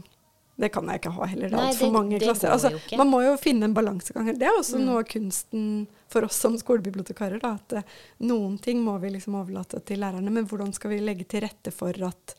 Det 0.58 0.70
kan 0.72 0.88
jeg 0.88 1.02
ikke 1.02 1.12
ha 1.18 1.26
heller. 1.28 1.50
Det 1.52 1.58
er 1.60 1.65
altfor 1.70 1.91
mange 1.91 2.20
det 2.20 2.28
klasser. 2.30 2.52
Altså, 2.54 2.70
man 2.98 3.10
må 3.12 3.20
jo 3.26 3.34
finne 3.41 3.68
en 3.68 3.74
balansegang. 3.76 4.30
Det 4.39 4.48
er 4.48 4.56
også 4.60 4.78
Mm. 4.80 4.86
noe 4.88 5.00
av 5.02 5.10
kunsten 5.12 5.65
for 6.08 6.24
oss 6.24 6.36
som 6.39 6.56
skolebibliotekarer. 6.58 7.41
Da, 7.41 7.56
at 7.60 7.74
eh, 7.74 7.84
noen 8.24 8.58
ting 8.62 8.80
må 8.84 8.94
vi 9.02 9.10
liksom 9.18 9.36
overlate 9.36 9.82
til 9.86 10.00
lærerne, 10.00 10.32
men 10.32 10.48
hvordan 10.48 10.72
skal 10.74 10.91
vi 10.94 11.00
legge 11.04 11.26
til 11.28 11.41
rette 11.44 11.74
for 11.76 11.91
at, 12.08 12.36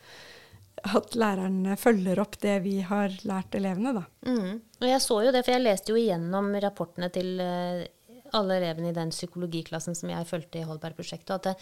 at 0.96 1.14
lærerne 1.14 1.76
følger 1.76 2.18
opp 2.22 2.38
det 2.40 2.62
vi 2.64 2.78
har 2.80 3.12
lært 3.28 3.54
elevene, 3.54 3.92
da. 3.98 4.04
Mm. 4.24 4.62
Og 4.80 4.88
jeg 4.88 5.00
så 5.04 5.20
jo 5.26 5.32
det, 5.36 5.44
for 5.44 5.52
jeg 5.52 5.64
leste 5.66 5.92
jo 5.92 6.00
igjennom 6.00 6.48
rapportene 6.64 7.12
til 7.12 7.36
eh, 7.44 7.84
alle 8.32 8.56
elevene 8.62 8.90
i 8.90 8.96
den 8.96 9.12
psykologiklassen 9.12 9.94
som 9.94 10.08
jeg 10.10 10.26
fulgte 10.26 10.58
i 10.60 10.64
Holberg-prosjektet, 10.66 11.34
at 11.36 11.42
det, 11.50 11.54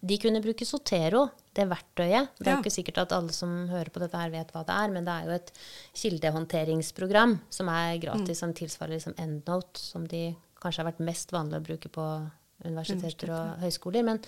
de 0.00 0.18
kunne 0.22 0.40
bruke 0.44 0.66
Sotero, 0.66 1.24
det 1.54 1.64
verktøyet. 1.68 2.28
Det 2.38 2.46
er 2.46 2.50
Ja. 2.52 2.56
jo 2.56 2.62
ikke 2.62 2.70
sikkert 2.84 2.98
at 3.02 3.12
alle 3.12 3.32
som 3.34 3.66
hører 3.68 3.90
på 3.90 3.98
dette 4.00 4.16
her 4.16 4.30
vet 4.30 4.52
hva 4.52 4.64
det 4.64 4.74
er, 4.74 4.88
men 4.94 5.04
det 5.04 5.10
er 5.12 5.24
jo 5.26 5.32
et 5.34 5.52
kildehåndteringsprogram 5.94 7.38
som 7.50 7.68
er 7.68 7.98
gratis, 8.02 8.38
som 8.38 8.52
tilsvarer 8.54 8.94
liksom 8.96 9.14
EndNote, 9.18 9.78
som 9.80 10.06
de 10.08 10.36
kanskje 10.62 10.82
har 10.82 10.92
vært 10.92 11.04
mest 11.06 11.32
vanlig 11.34 11.58
å 11.60 11.66
bruke 11.66 11.88
på 11.92 12.04
universiteter 12.66 13.30
og 13.30 13.60
høyskoler, 13.62 14.02
men 14.04 14.20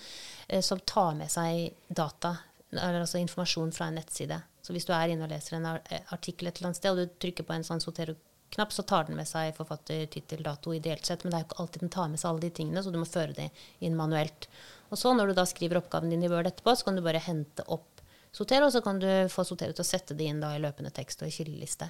eh, 0.47 0.61
som 0.63 0.79
tar 0.87 1.15
med 1.19 1.29
seg 1.31 1.73
data, 1.91 2.37
eller 2.71 3.01
altså 3.03 3.19
informasjon 3.19 3.73
fra 3.75 3.89
en 3.91 3.95
nettside. 3.99 4.41
Så 4.63 4.71
hvis 4.75 4.85
du 4.87 4.93
er 4.95 5.11
inne 5.11 5.25
og 5.27 5.31
leser 5.33 5.57
en 5.57 5.65
eh, 5.89 5.99
artikkel 6.15 6.47
et 6.47 6.57
eller 6.59 6.69
annet 6.71 6.79
sted, 6.79 6.91
og 6.91 6.97
du 6.97 7.17
trykker 7.19 7.43
på 7.47 7.53
en 7.57 7.63
sånn 7.67 7.81
Sotero-knapp, 7.83 8.71
så 8.71 8.85
tar 8.87 9.09
den 9.09 9.17
med 9.19 9.27
seg 9.27 9.51
forfatter, 9.57 10.05
tittel, 10.13 10.43
dato 10.47 10.71
ideelt 10.75 11.05
sett, 11.05 11.23
men 11.25 11.31
det 11.33 11.39
er 11.41 11.43
jo 11.43 11.49
ikke 11.49 11.63
alltid 11.65 11.81
den 11.87 11.89
tar 11.97 12.07
med 12.13 12.19
seg 12.23 12.29
alle 12.31 12.45
de 12.45 12.53
tingene, 12.61 12.83
så 12.85 12.91
du 12.93 12.99
må 13.01 13.07
føre 13.09 13.35
det 13.35 13.49
inn 13.81 13.97
manuelt. 13.99 14.47
Og 14.91 14.99
så 14.99 15.13
når 15.15 15.31
du 15.31 15.37
da 15.37 15.45
skriver 15.47 15.79
oppgaven 15.79 16.11
din 16.11 16.23
i 16.27 16.29
Word 16.31 16.49
etterpå, 16.51 16.75
så 16.75 16.87
kan 16.87 16.99
du 16.99 17.03
bare 17.05 17.23
hente 17.23 17.65
opp 17.71 17.87
Sotero, 18.31 18.69
så 18.71 18.79
kan 18.83 18.99
du 18.99 19.07
få 19.31 19.43
Sotero 19.43 19.75
til 19.75 19.83
å 19.83 19.87
sette 19.87 20.15
det 20.15 20.29
inn 20.31 20.39
da 20.39 20.53
i 20.55 20.61
løpende 20.63 20.91
tekst 20.95 21.19
og 21.23 21.27
i 21.27 21.33
kildeliste. 21.35 21.89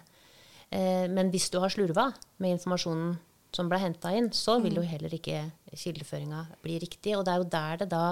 Eh, 0.73 1.05
men 1.11 1.29
hvis 1.29 1.51
du 1.53 1.59
har 1.61 1.69
slurva 1.69 2.07
med 2.41 2.55
informasjonen 2.55 3.13
som 3.53 3.69
ble 3.69 3.77
henta 3.83 4.13
inn, 4.15 4.31
så 4.33 4.57
vil 4.63 4.79
jo 4.79 4.85
heller 4.87 5.13
ikke 5.13 5.43
kildeføringa 5.69 6.45
bli 6.63 6.79
riktig. 6.81 7.13
Og 7.17 7.25
det 7.27 7.33
er 7.33 7.43
jo 7.43 7.49
der 7.53 7.81
det 7.83 7.89
da 7.91 8.05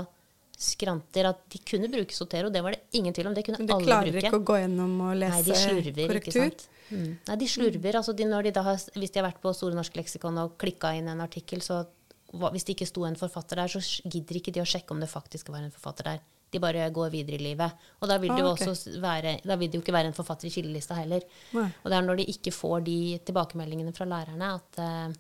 skranter 0.60 1.30
at 1.32 1.46
de 1.50 1.62
kunne 1.64 1.90
bruke 1.90 2.14
Sotero. 2.14 2.52
Det 2.52 2.62
var 2.62 2.76
det 2.76 3.00
ingen 3.00 3.16
tvil 3.16 3.32
om. 3.32 3.36
Det 3.38 3.46
kunne 3.48 3.62
alle 3.62 3.66
Men 3.66 3.72
de 3.72 3.78
alle 3.78 3.88
klarer 3.88 4.12
bruke. 4.12 4.28
ikke 4.28 4.42
å 4.42 4.48
gå 4.50 4.58
gjennom 4.60 4.98
og 5.08 5.14
lese 5.22 5.38
Nei, 5.38 5.46
de 5.48 5.60
slurver, 5.64 6.12
korrektur? 6.12 6.66
Mm. 6.90 7.12
Nei, 7.30 7.38
de 7.40 7.48
slurver. 7.48 8.00
Altså 8.02 8.16
de, 8.20 8.28
de 8.28 8.66
har, 8.68 8.84
hvis 9.00 9.14
de 9.16 9.22
har 9.22 9.30
vært 9.30 9.42
på 9.42 9.54
Store 9.56 9.78
norske 9.78 10.02
leksikon 10.02 10.42
og 10.44 10.58
klikka 10.60 10.92
inn 11.00 11.08
en 11.10 11.24
artikkel, 11.24 11.64
så 11.66 11.86
hvis 12.34 12.66
det 12.68 12.76
ikke 12.76 12.90
sto 12.90 13.06
en 13.08 13.18
forfatter 13.18 13.58
der, 13.62 13.72
så 13.72 13.82
gidder 14.06 14.38
ikke 14.38 14.54
de 14.54 14.62
å 14.62 14.68
sjekke 14.68 14.94
om 14.94 15.00
det 15.02 15.10
faktisk 15.10 15.50
var 15.50 15.64
en 15.66 15.74
forfatter 15.74 16.12
der. 16.12 16.20
De 16.50 16.60
bare 16.62 16.90
går 16.94 17.12
videre 17.14 17.38
i 17.38 17.44
livet. 17.52 17.88
Og 18.02 18.10
da 18.10 18.18
vil 18.22 18.32
det 18.34 18.42
jo 18.42 18.50
Ah, 18.50 18.58
okay. 18.58 19.00
være, 19.02 19.34
vil 19.46 19.70
det 19.70 19.78
jo 19.78 19.84
ikke 19.84 19.94
være 19.94 20.10
en 20.10 20.18
forfatter 20.18 20.50
i 20.50 20.54
kildelista 20.54 20.98
heller. 20.98 21.26
Nei. 21.54 21.68
Og 21.84 21.90
det 21.92 21.98
er 21.98 22.06
når 22.06 22.22
de 22.22 22.30
ikke 22.34 22.54
får 22.54 22.86
de 22.88 23.00
tilbakemeldingene 23.26 23.94
fra 23.94 24.08
lærerne, 24.10 24.56
at, 24.58 24.80
eh, 24.82 25.14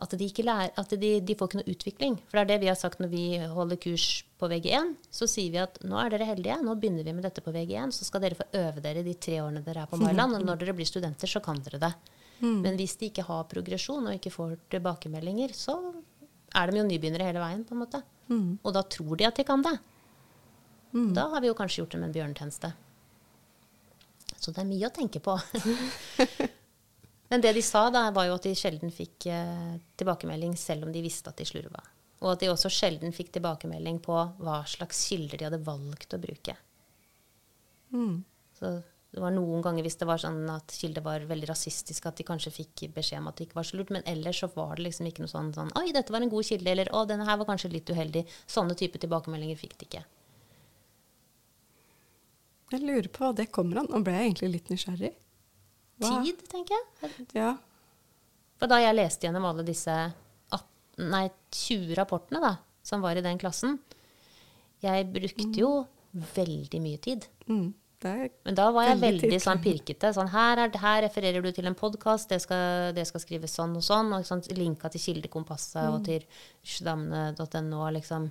at, 0.00 0.16
de, 0.16 0.24
ikke 0.24 0.44
lærer, 0.44 0.72
at 0.76 0.94
de, 0.96 1.20
de 1.20 1.36
får 1.36 1.50
ikke 1.50 1.60
noe 1.60 1.74
utvikling. 1.74 2.16
For 2.24 2.38
det 2.38 2.44
er 2.44 2.50
det 2.54 2.60
vi 2.64 2.70
har 2.72 2.80
sagt 2.80 3.00
når 3.00 3.12
vi 3.12 3.24
holder 3.52 3.76
kurs 3.76 4.24
på 4.40 4.48
VG1. 4.48 4.94
Så 5.12 5.28
sier 5.28 5.52
vi 5.52 5.60
at 5.60 5.80
nå 5.84 6.00
er 6.00 6.12
dere 6.16 6.30
heldige, 6.32 6.56
nå 6.64 6.76
begynner 6.80 7.04
vi 7.04 7.16
med 7.16 7.28
dette 7.28 7.44
på 7.44 7.52
VG1. 7.52 7.92
Så 7.92 8.08
skal 8.08 8.24
dere 8.24 8.40
få 8.40 8.48
øve 8.56 8.84
dere 8.84 9.04
de 9.04 9.14
tre 9.14 9.42
årene 9.44 9.64
dere 9.64 9.84
er 9.84 9.92
på 9.92 10.00
Mailand. 10.00 10.36
Og 10.40 10.44
når 10.44 10.64
dere 10.64 10.76
blir 10.76 10.88
studenter, 10.88 11.28
så 11.28 11.44
kan 11.44 11.60
dere 11.64 11.80
det. 11.84 11.94
Men 12.40 12.76
hvis 12.76 12.96
de 13.00 13.08
ikke 13.08 13.24
har 13.24 13.46
progresjon 13.48 14.08
og 14.08 14.16
ikke 14.18 14.32
får 14.32 14.56
tilbakemeldinger, 14.72 15.52
så 15.56 15.78
er 16.56 16.72
de 16.72 16.80
jo 16.80 16.86
nybegynnere 16.88 17.28
hele 17.28 17.42
veien, 17.42 17.62
på 17.66 17.76
en 17.76 17.82
måte. 17.84 18.00
Og 18.64 18.74
da 18.74 18.82
tror 18.90 19.18
de 19.20 19.28
at 19.28 19.38
de 19.38 19.44
kan 19.46 19.62
det. 19.64 19.76
Da 21.16 21.28
har 21.32 21.42
vi 21.44 21.50
jo 21.50 21.56
kanskje 21.58 21.82
gjort 21.82 21.96
dem 21.96 22.06
en 22.06 22.14
bjørnetjeneste. 22.14 22.72
Så 24.40 24.52
det 24.54 24.62
er 24.62 24.68
mye 24.68 24.88
å 24.88 24.94
tenke 24.94 25.20
på. 25.22 25.34
Men 27.30 27.42
det 27.42 27.52
de 27.56 27.62
sa, 27.64 27.88
da, 27.90 28.06
var 28.14 28.28
jo 28.28 28.36
at 28.38 28.46
de 28.46 28.54
sjelden 28.56 28.92
fikk 28.94 29.26
eh, 29.32 29.76
tilbakemelding 29.98 30.54
selv 30.60 30.86
om 30.86 30.92
de 30.94 31.02
visste 31.02 31.32
at 31.32 31.40
de 31.40 31.46
slurva. 31.48 31.82
Og 32.22 32.32
at 32.32 32.42
de 32.42 32.50
også 32.52 32.70
sjelden 32.72 33.12
fikk 33.14 33.32
tilbakemelding 33.34 33.98
på 34.04 34.14
hva 34.38 34.60
slags 34.70 35.02
kilder 35.10 35.40
de 35.40 35.48
hadde 35.48 35.64
valgt 35.66 36.14
å 36.14 36.20
bruke. 36.22 36.54
Mm. 37.92 38.22
Så 38.56 38.70
det 39.16 39.22
var 39.24 39.32
noen 39.32 39.62
ganger 39.64 39.86
hvis 39.86 39.96
det 39.96 40.06
var 40.10 40.20
sånn 40.20 40.42
at 40.52 40.74
kilder 40.76 41.00
var 41.06 41.22
veldig 41.24 41.48
rasistiske, 41.48 42.10
at 42.10 42.18
de 42.20 42.24
kanskje 42.28 42.50
fikk 42.52 42.82
beskjed 42.92 43.22
om 43.22 43.30
at 43.30 43.38
det 43.40 43.46
ikke 43.46 43.56
var 43.56 43.64
så 43.64 43.78
lurt. 43.78 43.88
Men 43.96 44.04
ellers 44.04 44.42
så 44.42 44.50
var 44.52 44.74
det 44.76 44.84
liksom 44.90 45.06
ikke 45.08 45.24
noe 45.24 45.32
sånn, 45.32 45.48
sånn 45.56 45.70
Oi, 45.80 45.86
dette 45.96 46.12
var 46.12 46.20
en 46.20 46.28
god 46.32 46.44
kilde. 46.44 46.68
Eller 46.74 46.90
å, 46.92 47.06
denne 47.08 47.24
her 47.24 47.38
var 47.40 47.48
kanskje 47.48 47.70
litt 47.72 47.88
uheldig. 47.88 48.26
Sånne 48.44 48.76
type 48.76 49.00
tilbakemeldinger 49.00 49.56
fikk 49.56 49.78
de 49.80 49.88
ikke. 49.88 50.02
Jeg 52.74 52.82
lurer 52.82 53.08
på 53.14 53.22
hva 53.24 53.32
det 53.38 53.46
kommer 53.54 53.80
an. 53.80 53.88
Nå 53.92 54.02
ble 54.04 54.14
jeg 54.18 54.28
egentlig 54.30 54.50
litt 54.56 54.70
nysgjerrig. 54.74 55.12
Hva- 56.02 56.20
Tid, 56.26 56.42
tenker 56.52 56.76
jeg. 56.76 57.26
Ja. 57.38 57.54
For 58.60 58.68
da 58.68 58.82
jeg 58.82 58.96
leste 58.98 59.26
gjennom 59.28 59.46
alle 59.48 59.64
disse 59.64 59.94
18, 60.52 61.08
nei, 61.12 61.24
20 61.56 61.94
rapportene 61.98 62.40
da, 62.42 62.54
som 62.84 63.00
var 63.04 63.16
i 63.16 63.24
den 63.24 63.38
klassen 63.40 63.78
Jeg 64.84 65.08
brukte 65.12 65.56
jo 65.56 65.70
veldig 66.36 66.80
mye 66.84 67.00
tid. 67.00 67.24
Mm. 67.48 67.70
Men 68.04 68.56
da 68.56 68.66
var 68.74 68.90
jeg 68.90 68.98
Veldig 69.00 69.24
veldig 69.24 69.40
sånn 69.40 69.62
pirkete. 69.64 70.12
Sånn, 70.12 70.28
her, 70.32 70.60
er, 70.66 70.76
her 70.82 71.00
refererer 71.06 71.44
du 71.44 71.48
til 71.54 71.68
en 71.68 71.78
podkast, 71.78 72.28
det, 72.32 72.42
det 72.96 73.06
skal 73.08 73.22
skrives 73.22 73.56
sånn 73.56 73.76
og 73.78 73.84
sånn. 73.84 74.12
Og 74.12 74.26
sånn, 74.28 74.44
linka 74.58 74.90
til 74.92 75.02
Kildekompasset 75.06 75.88
og 75.88 76.04
til 76.06 76.26
sjdamne.no. 76.66 77.80
liksom, 77.96 78.28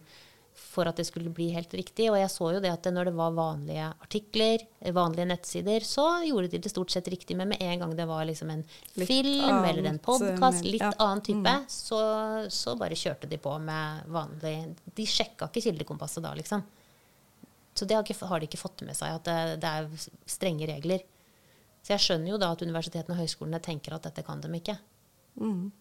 for 0.56 0.88
at 0.88 1.01
det 1.01 1.08
skulle 1.10 1.34
bli 1.34 1.49
helt 1.56 1.73
riktig. 1.75 2.12
Og 2.12 2.19
jeg 2.19 2.30
så 2.32 2.51
jo 2.56 2.62
det 2.63 2.71
at 2.71 2.88
når 2.93 3.10
det 3.10 3.15
var 3.17 3.34
vanlige 3.36 3.89
artikler, 4.06 4.63
vanlige 4.95 5.28
nettsider, 5.34 5.88
så 5.88 6.08
gjorde 6.28 6.54
de 6.54 6.62
det 6.62 6.71
stort 6.71 6.93
sett 6.93 7.10
riktig. 7.12 7.36
Men 7.39 7.51
med 7.56 7.65
en 7.65 7.84
gang 7.84 7.97
det 7.97 8.08
var 8.10 8.23
liksom 8.30 8.54
en 8.54 8.63
Litt 8.95 9.10
film 9.10 9.65
eller 9.65 9.82
en 9.82 9.95
annet, 9.95 10.06
podkast, 10.06 10.63
litt 10.69 10.86
ja. 10.86 10.93
annen 11.01 11.25
type, 11.25 11.58
så, 11.73 11.99
så 12.54 12.78
bare 12.80 12.97
kjørte 12.99 13.30
de 13.32 13.41
på 13.41 13.58
med 13.65 14.08
vanlig 14.13 14.58
De 14.95 15.10
sjekka 15.10 15.49
ikke 15.49 15.71
Kildekompasset 15.71 16.23
da, 16.23 16.38
liksom. 16.38 16.63
Så 17.75 17.85
det 17.85 17.97
har, 17.97 18.05
ikke, 18.07 18.27
har 18.29 18.39
de 18.39 18.47
ikke 18.47 18.61
fått 18.61 18.85
med 18.88 18.95
seg, 18.95 19.17
at 19.17 19.27
det, 19.27 19.61
det 19.63 19.71
er 19.71 20.09
strenge 20.31 20.67
regler. 20.69 21.03
Så 21.83 21.93
jeg 21.93 22.05
skjønner 22.05 22.33
jo 22.33 22.41
da 22.41 22.53
at 22.55 22.63
universitetene 22.65 23.13
og 23.13 23.21
høyskolene 23.21 23.59
tenker 23.63 23.97
at 23.97 24.07
dette 24.07 24.23
kan 24.25 24.39
de 24.41 24.49
ikke. 24.57 24.77
Mm. 25.38 25.73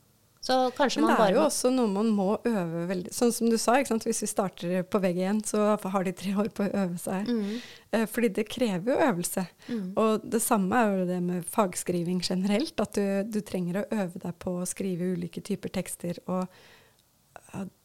Så 0.45 0.57
kanskje 0.77 1.01
Men 1.01 1.15
det 1.15 1.25
er 1.25 1.37
jo 1.39 1.45
også 1.47 1.71
noe 1.73 1.89
man 1.89 2.11
må 2.13 2.27
øve 2.45 2.83
veldig 2.91 3.13
Sånn 3.17 3.31
som 3.33 3.49
du 3.49 3.57
sa, 3.57 3.79
hvis 3.81 4.19
vi 4.21 4.29
starter 4.29 4.83
på 4.85 5.01
VG1, 5.01 5.41
så 5.49 5.71
har 5.81 6.05
de 6.05 6.13
tre 6.13 6.35
år 6.37 6.51
på 6.53 6.67
å 6.67 6.73
øve 6.83 7.01
seg. 7.01 7.31
Mm. 7.31 7.55
Eh, 7.97 8.05
Fordi 8.11 8.29
det 8.37 8.45
krever 8.53 8.93
jo 8.93 9.07
øvelse. 9.07 9.47
Og 10.03 10.27
det 10.35 10.43
samme 10.45 10.83
er 10.83 10.99
jo 10.99 11.07
det 11.09 11.21
med 11.25 11.49
fagskriving 11.49 12.21
generelt. 12.21 12.77
At 12.77 12.99
du, 12.99 13.25
du 13.25 13.41
trenger 13.41 13.81
å 13.81 13.89
øve 13.89 14.21
deg 14.21 14.37
på 14.45 14.59
å 14.59 14.69
skrive 14.69 15.15
ulike 15.17 15.41
typer 15.41 15.73
tekster. 15.81 16.21
Og 16.29 16.45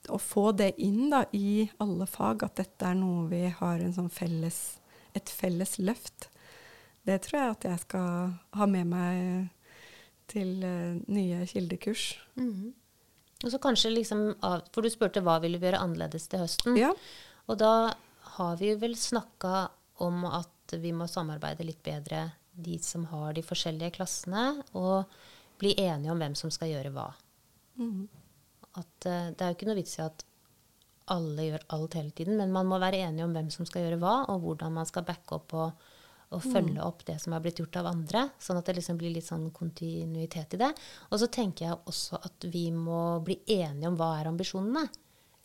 å 0.10 0.18
få 0.22 0.52
det 0.58 0.74
inn 0.82 1.10
da, 1.12 1.24
i 1.36 1.70
alle 1.84 2.08
fag, 2.10 2.44
at 2.48 2.60
dette 2.62 2.88
er 2.90 2.98
noe 2.98 3.28
vi 3.32 3.46
har 3.60 3.80
en 3.84 3.96
sånn 3.96 4.12
felles, 4.14 4.80
et 5.18 5.30
felles 5.30 5.78
løft. 5.82 6.30
Det 7.08 7.18
tror 7.26 7.40
jeg 7.40 7.56
at 7.56 7.68
jeg 7.70 7.84
skal 7.86 8.36
ha 8.60 8.68
med 8.70 8.90
meg 8.90 9.50
til 10.30 10.60
uh, 10.66 11.00
nye 11.10 11.46
kildekurs. 11.50 12.12
Mhm. 12.40 12.76
Og 13.40 13.54
så 13.54 13.56
kanskje 13.64 13.94
liksom 13.94 14.34
For 14.44 14.84
du 14.84 14.90
spurte 14.92 15.22
hva 15.24 15.38
vil 15.40 15.54
vi 15.56 15.70
gjøre 15.70 15.80
annerledes 15.80 16.26
til 16.28 16.42
høsten. 16.44 16.76
Ja. 16.76 16.90
Og 17.48 17.56
da 17.62 17.94
har 18.36 18.58
vi 18.60 18.74
vel 18.76 18.98
snakka 19.00 19.70
om 20.04 20.26
at 20.28 20.76
vi 20.76 20.92
må 20.92 21.08
samarbeide 21.08 21.64
litt 21.64 21.80
bedre, 21.84 22.34
de 22.52 22.76
som 22.84 23.06
har 23.10 23.34
de 23.34 23.44
forskjellige 23.44 23.96
klassene, 23.96 24.60
og 24.76 25.08
bli 25.60 25.72
enige 25.80 26.12
om 26.12 26.20
hvem 26.20 26.36
som 26.36 26.52
skal 26.52 26.72
gjøre 26.74 26.92
hva. 26.96 27.08
Mhm. 27.80 28.08
At 28.80 29.08
eh, 29.10 29.30
Det 29.36 29.46
er 29.46 29.54
jo 29.54 29.60
ikke 29.60 29.70
noe 29.70 29.80
vits 29.80 30.00
i 30.00 30.04
at 30.06 30.26
alle 31.10 31.48
gjør 31.48 31.64
alt 31.76 31.96
hele 31.98 32.12
tiden, 32.14 32.38
men 32.38 32.52
man 32.54 32.68
må 32.70 32.78
være 32.82 33.02
enige 33.08 33.26
om 33.26 33.34
hvem 33.34 33.50
som 33.54 33.66
skal 33.66 33.86
gjøre 33.86 34.02
hva, 34.02 34.16
og 34.30 34.44
hvordan 34.44 34.76
man 34.76 34.86
skal 34.86 35.08
backe 35.08 35.40
opp 35.40 35.56
og, 35.58 35.88
og 36.30 36.44
følge 36.46 36.84
opp 36.86 37.02
det 37.08 37.16
som 37.24 37.34
er 37.34 37.42
blitt 37.42 37.58
gjort 37.62 37.80
av 37.82 37.90
andre. 37.90 38.28
Sånn 38.38 38.60
at 38.60 38.70
det 38.70 38.78
liksom 38.78 39.00
blir 39.00 39.16
litt 39.16 39.26
sånn 39.26 39.48
kontinuitet 39.56 40.54
i 40.54 40.62
det. 40.62 40.70
Og 41.10 41.22
så 41.22 41.30
tenker 41.34 41.66
jeg 41.66 41.80
også 41.90 42.22
at 42.30 42.50
vi 42.54 42.68
må 42.76 43.20
bli 43.26 43.40
enige 43.58 43.90
om 43.90 43.98
hva 43.98 44.12
er 44.20 44.30
ambisjonene. 44.30 44.86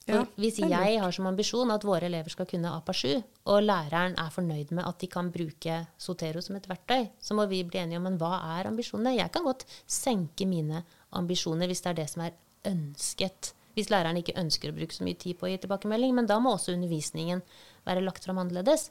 Ja, 0.04 0.20
hvis 0.36 0.58
jeg 0.60 0.98
har 1.00 1.12
som 1.16 1.30
ambisjon 1.30 1.70
at 1.72 1.84
våre 1.88 2.10
elever 2.10 2.28
skal 2.28 2.44
kunne 2.48 2.74
APA7, 2.76 3.22
og 3.48 3.62
læreren 3.64 4.18
er 4.20 4.34
fornøyd 4.34 4.74
med 4.76 4.84
at 4.84 4.98
de 5.00 5.08
kan 5.08 5.30
bruke 5.32 5.78
Sotero 5.96 6.42
som 6.44 6.58
et 6.58 6.68
verktøy, 6.68 7.06
så 7.16 7.36
må 7.36 7.46
vi 7.48 7.62
bli 7.64 7.80
enige 7.80 8.02
om 8.02 8.04
men 8.10 8.18
hva 8.20 8.36
er 8.58 8.68
ambisjonene. 8.68 9.16
Jeg 9.16 9.32
kan 9.32 9.48
godt 9.48 9.64
senke 9.88 10.44
mine 10.48 10.84
ambisjoner 11.16 11.70
hvis 11.70 11.80
det 11.86 11.94
er 11.94 12.00
det 12.02 12.08
som 12.12 12.26
er 12.26 12.36
ønsket. 12.68 13.52
Hvis 13.74 13.90
læreren 13.90 14.20
ikke 14.20 14.36
ønsker 14.38 14.70
å 14.70 14.76
bruke 14.76 14.94
så 14.94 15.04
mye 15.06 15.18
tid 15.18 15.38
på 15.38 15.48
å 15.48 15.50
gi 15.50 15.60
tilbakemelding. 15.64 16.14
Men 16.16 16.30
da 16.30 16.38
må 16.42 16.54
også 16.54 16.74
undervisningen 16.76 17.42
være 17.86 18.04
lagt 18.04 18.26
fram 18.26 18.40
annerledes. 18.42 18.90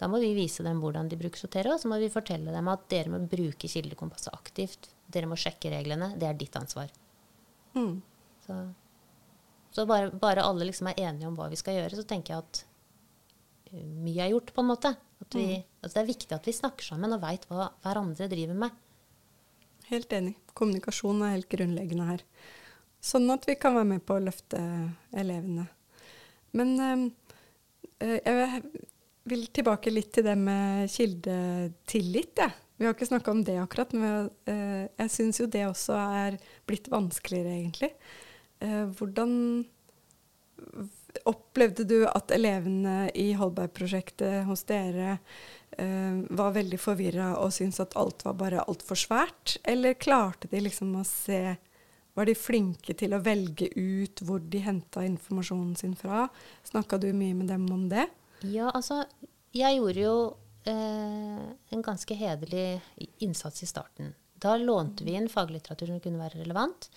Da 0.00 0.08
må 0.10 0.18
vi 0.22 0.32
vise 0.34 0.64
dem 0.66 0.80
hvordan 0.82 1.10
de 1.10 1.18
bruker 1.20 1.38
Sotero, 1.38 1.76
og 1.76 1.82
så 1.82 1.90
må 1.90 1.98
vi 2.02 2.10
fortelle 2.10 2.54
dem 2.54 2.70
at 2.72 2.88
dere 2.90 3.12
må 3.12 3.20
bruke 3.30 3.68
kildekompasset 3.70 4.32
aktivt. 4.34 4.88
Dere 5.12 5.28
må 5.30 5.36
sjekke 5.38 5.70
reglene. 5.70 6.14
Det 6.18 6.26
er 6.26 6.38
ditt 6.38 6.56
ansvar. 6.58 6.90
Mm. 7.76 8.00
Så, 8.42 8.56
så 9.76 9.86
bare, 9.86 10.10
bare 10.10 10.44
alle 10.48 10.66
liksom 10.68 10.90
er 10.90 11.04
enige 11.04 11.28
om 11.28 11.36
hva 11.38 11.46
vi 11.52 11.60
skal 11.60 11.78
gjøre, 11.78 12.00
så 12.00 12.06
tenker 12.08 12.34
jeg 12.34 12.42
at 12.42 12.62
uh, 13.72 13.84
mye 14.02 14.24
er 14.24 14.32
gjort, 14.32 14.50
på 14.56 14.64
en 14.64 14.70
måte. 14.72 14.94
At 15.22 15.36
vi, 15.38 15.60
altså 15.80 15.94
det 15.94 16.02
er 16.02 16.10
viktig 16.10 16.34
at 16.34 16.48
vi 16.48 16.56
snakker 16.56 16.88
sammen 16.88 17.14
og 17.14 17.22
veit 17.22 17.46
hva 17.46 17.68
hverandre 17.84 18.26
driver 18.32 18.58
med. 18.64 18.80
Helt 19.92 20.12
enig. 20.16 20.34
Kommunikasjon 20.58 21.22
er 21.22 21.36
helt 21.36 21.50
grunnleggende 21.52 22.08
her. 22.08 22.26
Sånn 23.02 23.30
at 23.34 23.46
vi 23.48 23.56
kan 23.58 23.74
være 23.74 23.90
med 23.96 24.04
på 24.06 24.16
å 24.16 24.22
løfte 24.22 24.60
elevene. 25.18 25.66
Men 26.54 26.74
eh, 26.78 28.18
jeg 28.22 28.62
vil 29.30 29.46
tilbake 29.54 29.92
litt 29.92 30.12
til 30.14 30.26
det 30.26 30.36
med 30.38 30.90
kildetillit. 30.90 32.36
jeg. 32.38 32.58
Vi 32.76 32.86
har 32.86 32.96
ikke 32.96 33.06
snakka 33.06 33.30
om 33.30 33.44
det 33.46 33.58
akkurat, 33.62 33.92
men 33.94 34.30
eh, 34.50 34.88
jeg 35.04 35.14
syns 35.14 35.38
jo 35.38 35.46
det 35.50 35.66
også 35.68 35.98
er 35.98 36.38
blitt 36.66 36.88
vanskeligere, 36.90 37.54
egentlig. 37.60 37.92
Eh, 38.62 38.86
hvordan 38.98 39.32
opplevde 41.28 41.84
du 41.86 42.00
at 42.08 42.32
elevene 42.34 43.10
i 43.18 43.32
Holberg-prosjektet 43.38 44.46
hos 44.48 44.64
dere 44.66 45.18
eh, 45.78 46.22
var 46.30 46.54
veldig 46.56 46.78
forvirra 46.80 47.32
og 47.42 47.52
syntes 47.54 47.82
at 47.84 47.96
alt 48.00 48.24
var 48.26 48.38
bare 48.40 48.64
altfor 48.66 48.98
svært? 48.98 49.58
Eller 49.62 49.98
klarte 50.00 50.50
de 50.50 50.62
liksom 50.64 50.96
å 50.98 51.06
se 51.06 51.56
Var 52.14 52.28
de 52.28 52.34
flinke 52.36 52.94
til 52.98 53.14
å 53.16 53.22
velge 53.24 53.70
ut 53.72 54.20
hvor 54.26 54.42
de 54.52 54.60
henta 54.60 55.04
informasjonen 55.06 55.76
sin 55.80 55.94
fra? 55.96 56.26
Snakka 56.68 56.98
du 57.00 57.08
mye 57.16 57.36
med 57.38 57.48
dem 57.48 57.64
om 57.72 57.86
det? 57.88 58.04
Ja, 58.44 58.68
altså, 58.74 59.02
jeg 59.56 59.78
gjorde 59.78 60.02
jo 60.02 60.16
eh, 60.68 61.46
en 61.72 61.84
ganske 61.84 62.16
hederlig 62.18 62.82
innsats 63.24 63.64
i 63.64 63.70
starten. 63.70 64.12
Da 64.42 64.58
lånte 64.60 65.06
vi 65.06 65.16
inn 65.16 65.30
faglitteratur 65.32 65.92
som 65.92 66.02
kunne 66.04 66.20
være 66.20 66.42
relevant. 66.42 66.90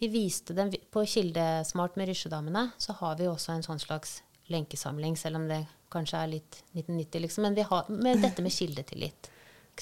Vi 0.00 0.08
viste 0.10 0.54
dem 0.56 0.72
På 0.90 1.04
Kildesmart 1.06 1.96
med 1.96 2.08
Rysjedamene 2.10 2.68
så 2.78 2.96
har 2.98 3.18
vi 3.18 3.28
også 3.30 3.54
en 3.54 3.66
sånn 3.66 3.82
slags 3.82 4.22
lenkesamling, 4.52 5.16
selv 5.16 5.40
om 5.40 5.46
det 5.48 5.62
kanskje 5.92 6.20
er 6.20 6.32
litt 6.34 6.58
1990, 6.74 7.22
liksom. 7.24 7.46
Men 7.46 7.58
har 7.68 7.88
med 7.88 8.24
dette 8.24 8.44
med 8.44 8.52
kildetillit. 8.52 9.30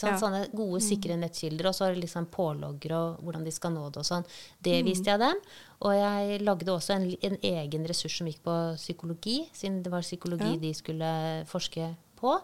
Ja. 0.01 0.15
Sånne 0.19 0.47
gode, 0.57 0.81
sikre 0.81 1.17
nettkilder, 1.21 1.69
og 1.69 1.75
så 1.77 1.91
liksom 1.93 2.27
pålogger 2.33 2.95
og 2.97 3.19
hvordan 3.25 3.45
de 3.45 3.53
skal 3.53 3.75
nå 3.75 3.91
det 3.93 4.01
og 4.01 4.07
sånn. 4.09 4.25
Det 4.65 4.79
viste 4.87 5.11
jeg 5.13 5.21
dem. 5.21 5.37
Og 5.85 5.93
jeg 5.97 6.41
lagde 6.47 6.73
også 6.73 6.95
en, 6.97 7.05
en 7.29 7.37
egen 7.43 7.85
ressurs 7.91 8.17
som 8.17 8.27
gikk 8.31 8.41
på 8.47 8.55
psykologi, 8.81 9.43
siden 9.53 9.83
det 9.85 9.93
var 9.93 10.01
psykologi 10.07 10.55
Ja. 10.55 10.63
de 10.63 10.73
skulle 10.75 11.11
forske 11.51 11.91
på. 12.17 12.39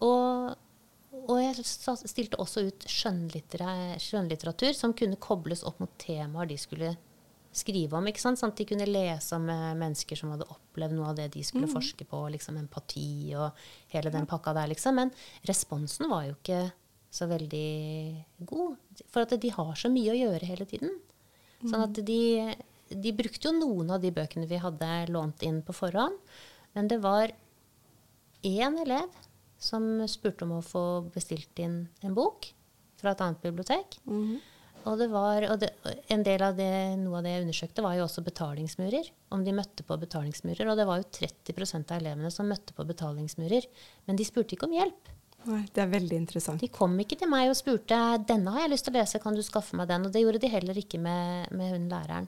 Og, 0.00 0.54
og 1.28 1.36
jeg 1.42 1.54
stilte 1.64 2.38
også 2.40 2.66
ut 2.70 2.86
skjønnlitteratur 2.88 4.72
som 4.72 4.94
kunne 4.96 5.16
kobles 5.20 5.64
opp 5.68 5.80
mot 5.82 5.92
temaer 5.98 6.46
de 6.48 6.56
skulle 6.56 6.96
skrive 7.58 7.98
om. 7.98 8.06
ikke 8.08 8.22
sant? 8.22 8.38
Sånn 8.40 8.52
at 8.54 8.60
de 8.60 8.66
kunne 8.70 8.86
lese 8.88 9.36
om 9.36 9.48
eh, 9.52 9.74
mennesker 9.78 10.18
som 10.18 10.32
hadde 10.34 10.46
opplevd 10.48 10.94
noe 10.96 11.10
av 11.12 11.18
det 11.18 11.28
de 11.34 11.42
skulle 11.46 11.68
forske 11.74 12.06
på. 12.08 12.22
liksom 12.34 12.56
Empati 12.60 13.34
og 13.36 13.58
hele 13.94 14.12
den 14.14 14.28
pakka 14.30 14.54
der, 14.56 14.70
liksom. 14.72 14.96
Men 15.00 15.12
responsen 15.50 16.08
var 16.10 16.28
jo 16.28 16.36
ikke 16.38 16.62
så 17.10 17.28
veldig 17.30 17.68
god. 18.48 18.76
For 19.08 19.24
at 19.24 19.36
de 19.40 19.52
har 19.54 19.74
så 19.80 19.90
mye 19.92 20.12
å 20.14 20.18
gjøre 20.18 20.48
hele 20.50 20.66
tiden. 20.68 20.96
Sånn 21.64 21.82
at 21.88 21.98
de, 22.06 22.20
de 22.92 23.12
brukte 23.18 23.48
jo 23.48 23.56
noen 23.56 23.90
av 23.96 24.02
de 24.02 24.12
bøkene 24.14 24.46
vi 24.46 24.60
hadde 24.62 24.90
lånt 25.10 25.42
inn 25.42 25.62
på 25.66 25.74
forhånd. 25.74 26.18
Men 26.76 26.90
det 26.90 27.00
var 27.02 27.32
én 28.46 28.78
elev 28.84 29.08
som 29.58 30.06
spurte 30.06 30.46
om 30.46 30.52
å 30.58 30.62
få 30.62 30.84
bestilt 31.10 31.58
inn 31.58 31.88
en 32.06 32.14
bok 32.14 32.52
fra 33.00 33.10
et 33.14 33.24
annet 33.24 33.42
bibliotek. 33.42 33.98
Mhm. 34.06 34.38
Og, 34.88 34.96
det 35.00 35.08
var, 35.12 35.44
og 35.52 35.60
det, 35.60 35.68
en 36.12 36.24
del 36.24 36.42
av 36.44 36.56
det, 36.56 36.70
noe 37.02 37.20
av 37.20 37.26
det 37.26 37.34
jeg 37.34 37.44
undersøkte, 37.44 37.84
var 37.84 37.98
jo 37.98 38.06
også 38.06 38.24
betalingsmurer. 38.24 39.10
Om 39.34 39.44
de 39.44 39.54
møtte 39.56 39.84
på 39.84 39.98
betalingsmurer. 40.00 40.64
Og 40.70 40.80
det 40.80 40.88
var 40.88 41.02
jo 41.02 41.08
30% 41.20 41.92
av 41.92 42.00
elevene 42.00 42.32
som 42.32 42.48
møtte 42.48 42.76
på 42.76 42.86
betalingsmurer. 42.88 43.68
Men 44.08 44.18
de 44.18 44.26
spurte 44.26 44.56
ikke 44.56 44.68
om 44.70 44.76
hjelp. 44.78 45.12
Nei, 45.48 45.62
det 45.74 45.84
er 45.84 45.92
veldig 45.92 46.16
interessant. 46.18 46.60
De 46.60 46.70
kom 46.72 46.96
ikke 47.00 47.20
til 47.20 47.30
meg 47.30 47.50
og 47.50 47.56
spurte 47.56 47.98
denne 48.28 48.52
har 48.54 48.64
jeg 48.64 48.72
lyst 48.74 48.88
til 48.88 48.96
å 48.96 48.98
lese, 48.98 49.20
kan 49.22 49.36
du 49.36 49.44
skaffe 49.46 49.78
meg 49.78 49.88
den? 49.90 50.08
Og 50.08 50.14
det 50.14 50.24
gjorde 50.24 50.42
de 50.42 50.50
heller 50.52 50.80
ikke 50.80 51.00
med, 51.00 51.52
med 51.54 51.76
hun 51.76 51.86
læreren. 51.92 52.26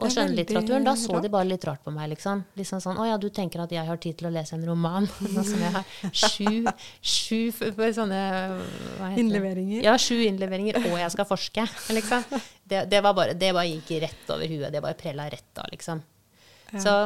Og 0.00 0.06
er 0.08 0.14
skjønnlitteraturen, 0.14 0.84
da 0.86 0.94
så 0.98 1.20
de 1.22 1.30
bare 1.32 1.48
litt 1.48 1.64
rart 1.68 1.82
på 1.84 1.92
meg, 1.94 2.08
liksom. 2.14 2.42
Liksom 2.58 2.80
sånn 2.82 2.98
Å 3.00 3.06
ja, 3.08 3.16
du 3.20 3.28
tenker 3.34 3.62
at 3.64 3.72
jeg 3.74 3.86
har 3.86 4.00
tid 4.00 4.18
til 4.20 4.30
å 4.30 4.32
lese 4.34 4.56
en 4.56 4.64
roman? 4.66 5.08
Nå 5.34 5.44
som 5.46 5.60
jeg 5.60 5.74
har 5.76 5.84
sju, 6.12 6.70
sju 7.00 7.40
sånne 7.52 8.20
heter 8.20 9.02
det? 9.04 9.20
Innleveringer. 9.22 9.82
Ja, 9.84 9.96
sju 10.00 10.16
innleveringer, 10.24 10.80
og 10.90 10.96
jeg 11.02 11.14
skal 11.16 11.28
forske, 11.28 11.66
liksom. 11.96 12.24
Det, 12.64 12.84
det, 12.90 13.02
var 13.04 13.16
bare, 13.18 13.34
det 13.34 13.52
bare 13.56 13.68
gikk 13.68 13.96
rett 14.06 14.32
over 14.32 14.48
huet. 14.48 14.70
Det 14.72 14.82
bare 14.82 14.98
prella 14.98 15.28
rett 15.30 15.60
av, 15.60 15.68
liksom. 15.72 16.02
Ja. 16.70 16.80
Så, 16.80 16.96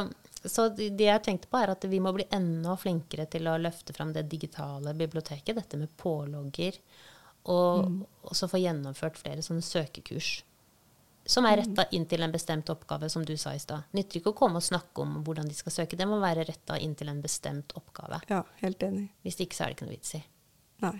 så 0.44 0.68
det 0.76 0.90
det 0.98 1.08
jeg 1.08 1.24
tenkte 1.24 1.48
på, 1.50 1.58
er 1.58 1.72
at 1.72 1.84
vi 1.88 2.00
må 2.04 2.12
bli 2.14 2.26
enda 2.36 2.76
flinkere 2.76 3.26
til 3.32 3.48
å 3.48 3.58
løfte 3.58 3.96
fram 3.96 4.12
det 4.12 4.26
digitale 4.30 4.94
biblioteket, 4.94 5.56
dette 5.56 5.80
med 5.80 5.92
pålogger, 6.00 6.78
og 7.44 7.84
Mm. 7.84 8.02
også 8.30 8.48
få 8.48 8.56
gjennomført 8.62 9.18
flere 9.20 9.42
sånne 9.44 9.64
søkekurs. 9.64 10.42
Som 11.26 11.46
er 11.48 11.62
retta 11.62 11.86
inn 11.96 12.04
til 12.08 12.20
en 12.22 12.32
bestemt 12.32 12.68
oppgave, 12.68 13.08
som 13.08 13.24
du 13.24 13.32
sa 13.40 13.54
i 13.56 13.60
stad. 13.62 13.88
Nytter 13.96 14.20
ikke 14.20 14.34
å 14.34 14.36
komme 14.36 14.60
og 14.60 14.66
snakke 14.66 15.00
om 15.00 15.16
hvordan 15.24 15.48
de 15.48 15.56
skal 15.56 15.72
søke, 15.72 15.96
det 15.96 16.08
må 16.08 16.18
være 16.20 16.44
retta 16.44 16.76
inn 16.76 16.92
til 16.98 17.08
en 17.08 17.22
bestemt 17.24 17.72
oppgave. 17.78 18.20
Ja, 18.28 18.42
helt 18.60 18.84
enig. 18.84 19.08
Hvis 19.24 19.40
ikke, 19.40 19.56
så 19.56 19.64
er 19.64 19.72
det 19.72 19.78
ikke 19.78 19.88
noe 19.88 19.96
vits 19.96 20.14
i. 20.18 20.22
Nei. 20.84 20.96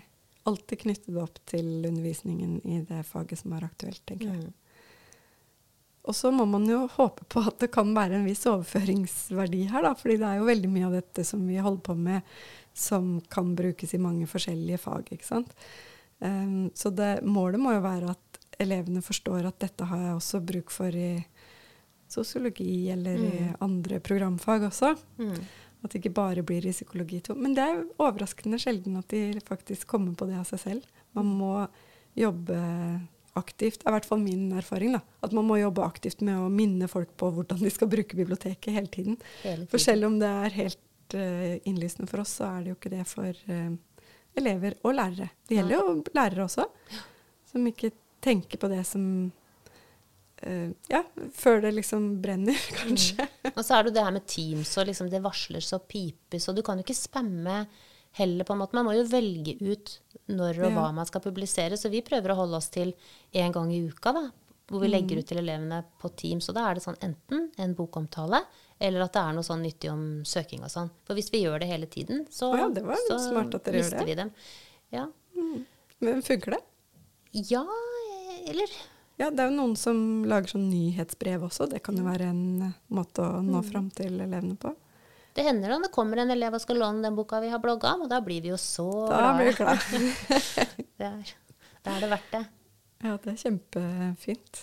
Alltid 0.49 0.81
knytte 0.81 1.13
det 1.13 1.21
opp 1.21 1.39
til 1.49 1.69
undervisningen 1.85 2.59
i 2.65 2.81
det 2.85 3.03
faget 3.05 3.41
som 3.41 3.53
er 3.57 3.67
aktuelt, 3.69 4.01
tenker 4.05 4.31
jeg. 4.31 4.49
Mm. 4.49 4.53
Og 6.05 6.13
så 6.13 6.29
må 6.33 6.45
man 6.45 6.67
jo 6.69 6.83
håpe 6.97 7.25
på 7.29 7.41
at 7.49 7.57
det 7.63 7.71
kan 7.73 7.89
være 7.95 8.19
en 8.19 8.27
viss 8.29 8.45
overføringsverdi 8.49 9.63
her, 9.71 9.85
da. 9.87 9.95
Fordi 9.97 10.19
det 10.21 10.29
er 10.29 10.41
jo 10.41 10.49
veldig 10.49 10.69
mye 10.69 10.87
av 10.89 10.99
dette 10.99 11.25
som 11.25 11.41
vi 11.49 11.57
holder 11.57 11.81
på 11.85 11.97
med, 11.97 12.35
som 12.77 13.15
kan 13.31 13.55
brukes 13.57 13.95
i 13.95 14.01
mange 14.01 14.29
forskjellige 14.29 14.81
fag, 14.83 15.09
ikke 15.15 15.27
sant. 15.27 15.53
Um, 16.19 16.69
så 16.77 16.93
det, 16.95 17.25
målet 17.27 17.59
må 17.59 17.73
jo 17.75 17.81
være 17.83 18.13
at 18.13 18.21
elevene 18.59 19.01
forstår 19.03 19.45
at 19.49 19.59
dette 19.59 19.85
har 19.89 19.97
jeg 20.07 20.15
også 20.15 20.41
bruk 20.45 20.71
for 20.73 20.95
i 20.95 21.25
sosiologi 22.07 22.89
eller 22.93 23.15
i 23.17 23.39
Mm. 23.49 23.55
andre 23.61 23.99
programfag 23.99 24.61
også. 24.69 24.95
Mm. 25.17 25.39
At 25.83 25.91
det 25.91 25.99
ikke 26.01 26.13
bare 26.13 26.43
blir 26.43 26.65
i 26.65 26.71
psykologi 26.71 27.19
to. 27.21 27.35
Men 27.35 27.53
det 27.53 27.63
er 27.63 27.83
overraskende 27.99 28.57
sjelden 28.61 28.97
at 28.97 29.07
de 29.09 29.39
faktisk 29.45 29.87
kommer 29.87 30.15
på 30.15 30.25
det 30.27 30.37
av 30.39 30.45
seg 30.45 30.59
selv. 30.59 30.83
Man 31.13 31.25
må 31.25 31.67
jobbe 32.15 32.55
aktivt, 33.35 33.83
er 33.83 33.89
i 33.91 33.95
hvert 33.97 34.05
fall 34.07 34.19
min 34.19 34.51
erfaring, 34.53 34.93
da. 34.93 35.01
At 35.21 35.33
man 35.33 35.45
må 35.45 35.57
jobbe 35.59 35.83
aktivt 35.83 36.21
med 36.21 36.37
å 36.39 36.49
minne 36.49 36.87
folk 36.87 37.09
på 37.17 37.31
hvordan 37.35 37.59
de 37.59 37.69
skal 37.69 37.87
bruke 37.91 38.15
biblioteket 38.15 38.73
hele 38.73 38.87
tiden. 38.87 39.17
Hele 39.43 39.67
For 39.67 39.77
selv 39.77 40.05
om 40.05 40.17
det 40.19 40.29
er 40.29 40.49
helt 40.55 41.13
uh, 41.15 41.57
innlysende 41.67 42.07
for 42.07 42.21
oss, 42.23 42.37
så 42.39 42.45
er 42.47 42.63
det 42.63 42.69
jo 42.71 42.75
ikke 42.79 42.93
det 42.95 43.03
for 43.07 43.27
uh, 43.49 43.75
elever 44.39 44.77
og 44.83 44.95
lærere. 44.95 45.29
Det 45.47 45.57
gjelder 45.57 45.75
jo 45.75 46.03
lærere 46.15 46.45
også, 46.47 46.65
som 47.51 47.67
ikke 47.67 47.91
tenker 48.25 48.57
på 48.61 48.69
det 48.71 48.81
som 48.89 49.05
uh, 50.45 50.69
Ja, 50.91 51.03
før 51.33 51.61
det 51.65 51.73
liksom 51.77 52.07
brenner, 52.23 52.57
kanskje. 52.81 53.27
Og 53.55 53.61
så 53.63 53.77
er 53.77 53.83
det 53.85 53.91
jo 53.93 53.97
det 53.99 54.05
her 54.07 54.15
med 54.17 54.25
Teams, 54.29 54.71
og 54.81 54.87
liksom 54.89 55.09
det 55.13 55.21
varsles 55.25 55.71
og 55.77 55.85
pipes, 55.91 56.49
og 56.51 56.57
du 56.57 56.63
kan 56.65 56.79
jo 56.81 56.85
ikke 56.87 56.97
spamme 56.97 57.65
heller, 58.15 58.47
på 58.47 58.53
en 58.55 58.61
måte. 58.63 58.75
Man 58.77 58.85
må 58.87 58.93
jo 58.95 59.03
velge 59.11 59.57
ut 59.59 59.97
når 60.31 60.61
og 60.63 60.69
Ja. 60.69 60.73
hva 60.77 60.89
man 60.95 61.05
skal 61.09 61.21
publisere, 61.21 61.75
så 61.77 61.89
vi 61.91 61.99
prøver 62.05 62.31
å 62.31 62.37
holde 62.39 62.55
oss 62.61 62.69
til 62.71 62.93
én 63.35 63.51
gang 63.53 63.71
i 63.75 63.81
uka, 63.89 64.13
da. 64.15 64.25
Hvor 64.71 64.79
vi 64.81 64.87
Mm. 64.87 64.93
legger 64.95 65.19
ut 65.19 65.27
til 65.29 65.37
elevene 65.37 65.83
på 66.01 66.09
Teams. 66.17 66.47
Og 66.49 66.55
da 66.55 66.63
er 66.71 66.73
det 66.79 66.81
sånn 66.83 66.95
enten 67.03 67.51
en 67.61 67.75
bokomtale, 67.77 68.39
eller 68.81 69.03
at 69.03 69.13
det 69.13 69.21
er 69.21 69.33
noe 69.35 69.43
sånn 69.45 69.61
nyttig 69.61 69.91
om 69.91 70.23
søking 70.25 70.63
og 70.63 70.71
sånn. 70.73 70.89
For 71.05 71.13
hvis 71.13 71.29
vi 71.29 71.43
gjør 71.43 71.59
det 71.59 71.67
hele 71.69 71.85
tiden, 71.91 72.23
så, 72.33 72.49
oh 72.53 72.57
ja, 72.57 72.69
det 72.73 72.81
var 72.87 72.97
så 73.05 73.19
smart 73.19 73.53
at 73.53 73.63
dere 73.67 73.83
gjør 73.83 73.99
det. 73.99 74.05
vi 74.07 74.15
dem. 74.15 74.31
Ja. 74.95 75.05
Men 76.01 76.21
funker 76.25 76.55
det? 76.55 76.61
ja, 77.51 77.61
eller 78.51 78.71
Ja, 79.17 79.29
det 79.31 79.39
er 79.45 79.47
jo 79.51 79.55
noen 79.55 79.75
som 79.79 79.99
lager 80.27 80.51
sånn 80.55 80.65
nyhetsbrev 80.69 81.45
også. 81.47 81.69
Det 81.71 81.79
kan 81.85 81.95
jo 81.99 82.03
være 82.07 82.27
en 82.33 82.41
eh, 82.67 82.73
måte 82.91 83.23
å 83.23 83.39
nå 83.45 83.61
fram 83.63 83.87
til 83.95 84.17
elevene 84.19 84.57
på. 84.59 84.73
Det 85.35 85.43
hender 85.43 85.71
da 85.73 85.77
det 85.83 85.91
kommer 85.95 86.19
en 86.23 86.31
elev 86.31 86.55
og 86.55 86.61
skal 86.63 86.77
låne 86.79 87.03
den 87.03 87.15
boka 87.15 87.41
vi 87.43 87.49
har 87.51 87.59
blogga 87.63 87.93
om, 87.95 88.05
og 88.05 88.11
da 88.11 88.21
blir 88.23 88.43
vi 88.43 88.51
jo 88.53 88.59
så 88.59 88.85
Da 89.11 89.33
blir 89.37 89.55
glade. 89.55 89.79
du 89.91 89.97
glad. 89.99 90.75
Det 90.99 91.07
er, 91.09 91.33
da 91.83 91.91
er 91.97 92.03
det 92.05 92.09
verdt 92.13 92.29
det. 92.31 92.43
Ja, 93.03 93.17
det 93.19 93.31
er 93.33 93.39
kjempefint. 93.41 94.61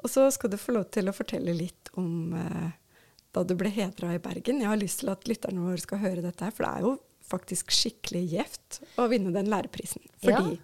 Og 0.00 0.08
så 0.08 0.24
skal 0.32 0.50
du 0.50 0.56
få 0.56 0.72
lov 0.72 0.86
til 0.96 1.10
å 1.10 1.12
fortelle 1.12 1.52
litt 1.52 1.90
om 2.00 2.32
eh, 2.40 2.70
da 3.36 3.42
du 3.44 3.52
ble 3.60 3.68
hedra 3.72 4.14
i 4.16 4.22
Bergen. 4.24 4.62
Jeg 4.64 4.70
har 4.72 4.80
lyst 4.80 5.02
til 5.02 5.12
at 5.12 5.28
lytterne 5.28 5.60
våre 5.64 5.80
skal 5.82 6.00
høre 6.02 6.24
dette 6.24 6.44
her, 6.46 6.54
for 6.56 6.64
det 6.64 6.72
er 6.72 6.86
jo 6.88 6.94
faktisk 7.30 7.72
skikkelig 7.74 8.24
gjevt 8.34 8.80
å 9.00 9.06
vinne 9.10 9.32
den 9.34 9.48
læreprisen. 9.50 10.02
Fordi 10.22 10.58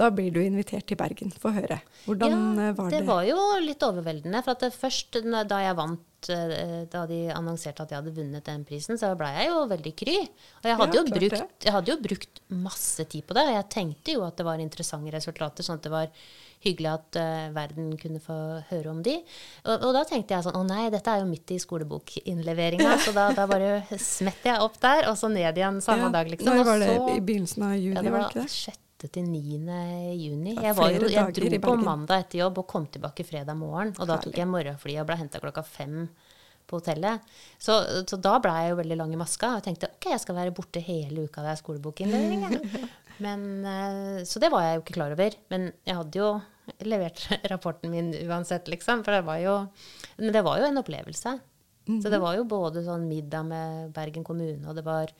da 0.00 0.08
blir 0.14 0.32
du 0.34 0.40
invitert 0.42 0.86
til 0.88 0.98
Bergen. 1.00 1.32
Få 1.42 1.52
høre. 1.56 1.80
Hvordan 2.06 2.32
ja, 2.32 2.68
eh, 2.68 2.76
var 2.78 2.88
det? 2.90 3.00
det 3.00 3.08
var 3.08 3.26
jo 3.26 3.38
litt 3.64 3.84
overveldende. 3.86 4.42
For 4.46 4.56
at 4.56 4.78
først 4.78 5.18
da 5.50 5.60
jeg 5.64 5.78
vant, 5.78 6.30
eh, 6.32 6.84
da 6.92 7.04
de 7.10 7.20
annonserte 7.34 7.84
at 7.84 7.92
jeg 7.92 8.00
hadde 8.00 8.14
vunnet 8.16 8.46
den 8.48 8.64
prisen, 8.68 9.00
så 9.00 9.12
ble 9.18 9.32
jeg 9.36 9.50
jo 9.50 9.64
veldig 9.72 9.94
kry. 10.04 10.16
Og 10.62 10.70
jeg 10.70 10.80
hadde, 10.82 10.96
Ja, 10.96 11.02
jo, 11.02 11.18
brukt, 11.18 11.66
jeg 11.66 11.76
hadde 11.76 11.92
jo 11.92 11.98
brukt 12.06 12.42
masse 12.62 13.04
tid 13.04 13.26
på 13.26 13.36
det. 13.38 13.46
Og 13.50 13.58
jeg 13.58 13.68
tenkte 13.76 14.16
jo 14.16 14.24
at 14.28 14.38
det 14.38 14.48
var 14.48 14.62
interessante 14.62 15.14
resultater, 15.14 15.66
sånn 15.66 15.82
at 15.82 15.88
det 15.88 15.94
var 15.94 16.24
hyggelig 16.62 16.90
at 16.92 17.18
uh, 17.20 17.48
verden 17.54 17.92
kunne 18.00 18.20
få 18.22 18.36
høre 18.70 18.92
om 18.92 19.02
de. 19.04 19.16
Og, 19.66 19.74
og 19.74 19.90
da 19.96 20.04
tenkte 20.08 20.36
jeg 20.36 20.46
sånn 20.46 20.58
Å 20.58 20.62
nei, 20.66 20.84
dette 20.94 21.12
er 21.12 21.22
jo 21.22 21.30
midt 21.30 21.54
i 21.54 21.58
skolebokinnleveringa. 21.62 22.94
så 23.04 23.14
da, 23.16 23.28
da 23.36 23.48
bare 23.50 23.82
smetter 23.96 24.54
jeg 24.54 24.64
opp 24.64 24.78
der, 24.82 25.08
og 25.10 25.18
så 25.20 25.30
ned 25.32 25.58
igjen 25.58 25.82
samme 25.84 26.08
Ja, 26.08 26.14
dag, 26.18 26.30
liksom. 26.32 26.52
Når 26.52 26.70
var 26.70 26.84
det? 26.84 26.94
I 27.16 27.20
begynnelsen 27.20 27.66
av 27.68 27.76
juni, 27.76 27.96
ja, 27.96 28.06
det 28.06 28.14
var 28.14 28.22
var 28.22 28.28
det 28.28 28.44
ikke 28.44 28.46
det? 28.46 28.78
6. 29.02 29.08
til 29.12 29.24
9. 29.26 29.78
juni. 30.14 30.52
Jeg, 30.54 30.76
var 30.78 30.92
jo, 30.94 31.08
jeg 31.10 31.38
dro 31.38 31.62
på 31.66 31.78
mandag 31.82 32.26
etter 32.26 32.44
jobb 32.44 32.62
og 32.62 32.68
kom 32.70 32.86
tilbake 32.86 33.26
fredag 33.26 33.58
morgen. 33.58 33.94
Og 33.98 34.06
da 34.08 34.20
tok 34.22 34.38
jeg 34.38 34.50
morgenflyet 34.50 35.02
og 35.02 35.10
ble 35.10 35.18
henta 35.24 35.42
klokka 35.42 35.64
fem 35.66 36.06
på 36.72 36.78
hotellet. 36.78 37.20
Så, 37.58 37.76
så 38.08 38.18
da 38.22 38.36
ble 38.42 38.52
jeg 38.56 38.72
jo 38.72 38.78
veldig 38.80 38.98
lang 39.00 39.12
i 39.14 39.20
maska 39.20 39.56
og 39.58 39.64
tenkte 39.66 39.90
ok, 39.92 40.08
jeg 40.14 40.22
skal 40.22 40.38
være 40.38 40.54
borte 40.56 40.82
hele 40.82 41.26
uka 41.26 41.44
det 41.44 41.52
er 41.52 41.60
skolebokinnlevering. 41.60 42.44
Men, 43.22 43.46
eh, 43.64 44.24
så 44.28 44.42
det 44.42 44.50
var 44.52 44.66
jeg 44.66 44.78
jo 44.78 44.84
ikke 44.84 44.98
klar 44.98 45.14
over. 45.14 45.36
Men 45.52 45.70
jeg 45.86 45.98
hadde 45.98 46.22
jo 46.22 46.32
levert 46.86 47.24
rapporten 47.52 47.92
min 47.94 48.12
uansett, 48.26 48.70
liksom. 48.70 49.04
For 49.06 49.18
det 49.18 49.26
var 49.28 49.42
jo 49.42 49.56
Men 50.18 50.34
det 50.34 50.44
var 50.46 50.60
jo 50.60 50.68
en 50.68 50.82
opplevelse. 50.82 51.38
Så 51.82 52.10
det 52.12 52.20
var 52.22 52.36
jo 52.38 52.46
både 52.46 52.84
sånn 52.86 53.08
middag 53.10 53.42
med 53.48 53.88
Bergen 53.94 54.22
kommune, 54.22 54.62
og 54.70 54.76
det 54.78 54.84
var 54.86 55.10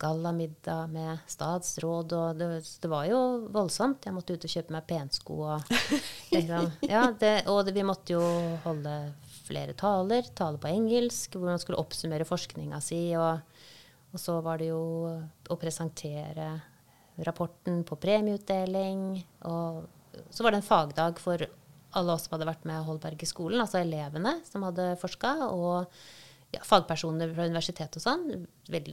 gallamiddag 0.00 0.88
med 0.92 1.24
statsråd, 1.28 2.12
og 2.16 2.38
det, 2.40 2.48
det 2.82 2.88
var 2.88 3.06
jo 3.08 3.18
voldsomt. 3.52 4.04
Jeg 4.04 4.16
måtte 4.16 4.36
ut 4.36 4.46
og 4.48 4.52
kjøpe 4.52 4.74
meg 4.76 4.86
pensko 4.88 5.36
og 5.44 5.70
liksom. 6.34 6.70
Ja, 6.88 7.06
det, 7.20 7.34
og 7.52 7.62
det, 7.68 7.74
vi 7.76 7.84
måtte 7.86 8.16
jo 8.16 8.22
holde 8.64 8.94
flere 9.46 9.76
taler, 9.78 10.28
tale 10.36 10.60
på 10.60 10.72
engelsk, 10.72 11.36
hvor 11.36 11.52
man 11.52 11.60
skulle 11.62 11.80
oppsummere 11.80 12.28
forskninga 12.28 12.80
si, 12.84 13.00
og, 13.20 13.44
og 14.12 14.20
så 14.20 14.38
var 14.44 14.60
det 14.60 14.70
jo 14.72 14.82
å 15.12 15.60
presentere 15.60 16.48
rapporten 17.24 17.80
på 17.86 17.96
premieutdeling, 18.00 19.06
og 19.48 19.86
så 20.30 20.44
var 20.44 20.52
det 20.52 20.60
en 20.60 20.68
fagdag 20.68 21.20
for 21.22 21.46
alle 21.96 22.12
oss 22.12 22.26
som 22.26 22.36
hadde 22.36 22.48
vært 22.48 22.66
med 22.68 22.84
Holberg 22.86 23.22
i 23.24 23.28
skolen, 23.28 23.60
altså 23.62 23.80
elevene 23.80 24.36
som 24.48 24.64
hadde 24.66 24.94
forska, 25.00 25.32
og 25.48 25.86
ja, 26.54 26.62
fagpersoner 26.66 27.32
fra 27.34 27.46
universitetet 27.48 27.98
og 28.00 28.04
sånn. 28.04 28.46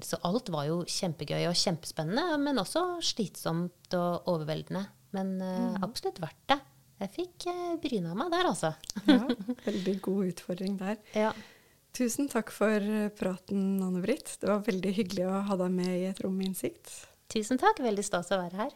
Så 0.05 0.19
alt 0.27 0.51
var 0.53 0.67
jo 0.69 0.81
kjempegøy 0.89 1.45
og 1.49 1.57
kjempespennende, 1.59 2.37
men 2.41 2.61
også 2.61 2.85
slitsomt 3.03 3.97
og 3.97 4.29
overveldende. 4.31 4.85
Men 5.13 5.35
uh, 5.43 5.81
absolutt 5.85 6.21
verdt 6.23 6.45
det. 6.49 6.59
Jeg 7.03 7.11
fikk 7.13 7.47
uh, 7.51 7.73
bryna 7.81 8.15
meg 8.17 8.31
der, 8.33 8.49
altså. 8.49 8.73
ja, 9.05 9.19
veldig 9.67 9.97
god 10.05 10.31
utfordring 10.31 10.79
der. 10.79 10.97
Ja. 11.17 11.33
Tusen 11.93 12.25
takk 12.31 12.49
for 12.49 12.81
praten, 13.19 13.77
Anne 13.85 14.01
Britt. 14.01 14.39
Det 14.41 14.49
var 14.49 14.63
veldig 14.65 14.93
hyggelig 14.97 15.27
å 15.29 15.43
ha 15.51 15.57
deg 15.59 15.75
med 15.75 15.91
i 15.93 16.07
et 16.09 16.23
rom 16.25 16.33
med 16.39 16.49
innsikt. 16.49 16.89
Tusen 17.31 17.61
takk. 17.61 17.79
Veldig 17.83 18.05
stas 18.05 18.31
å 18.33 18.41
være 18.41 18.65
her. 18.65 18.73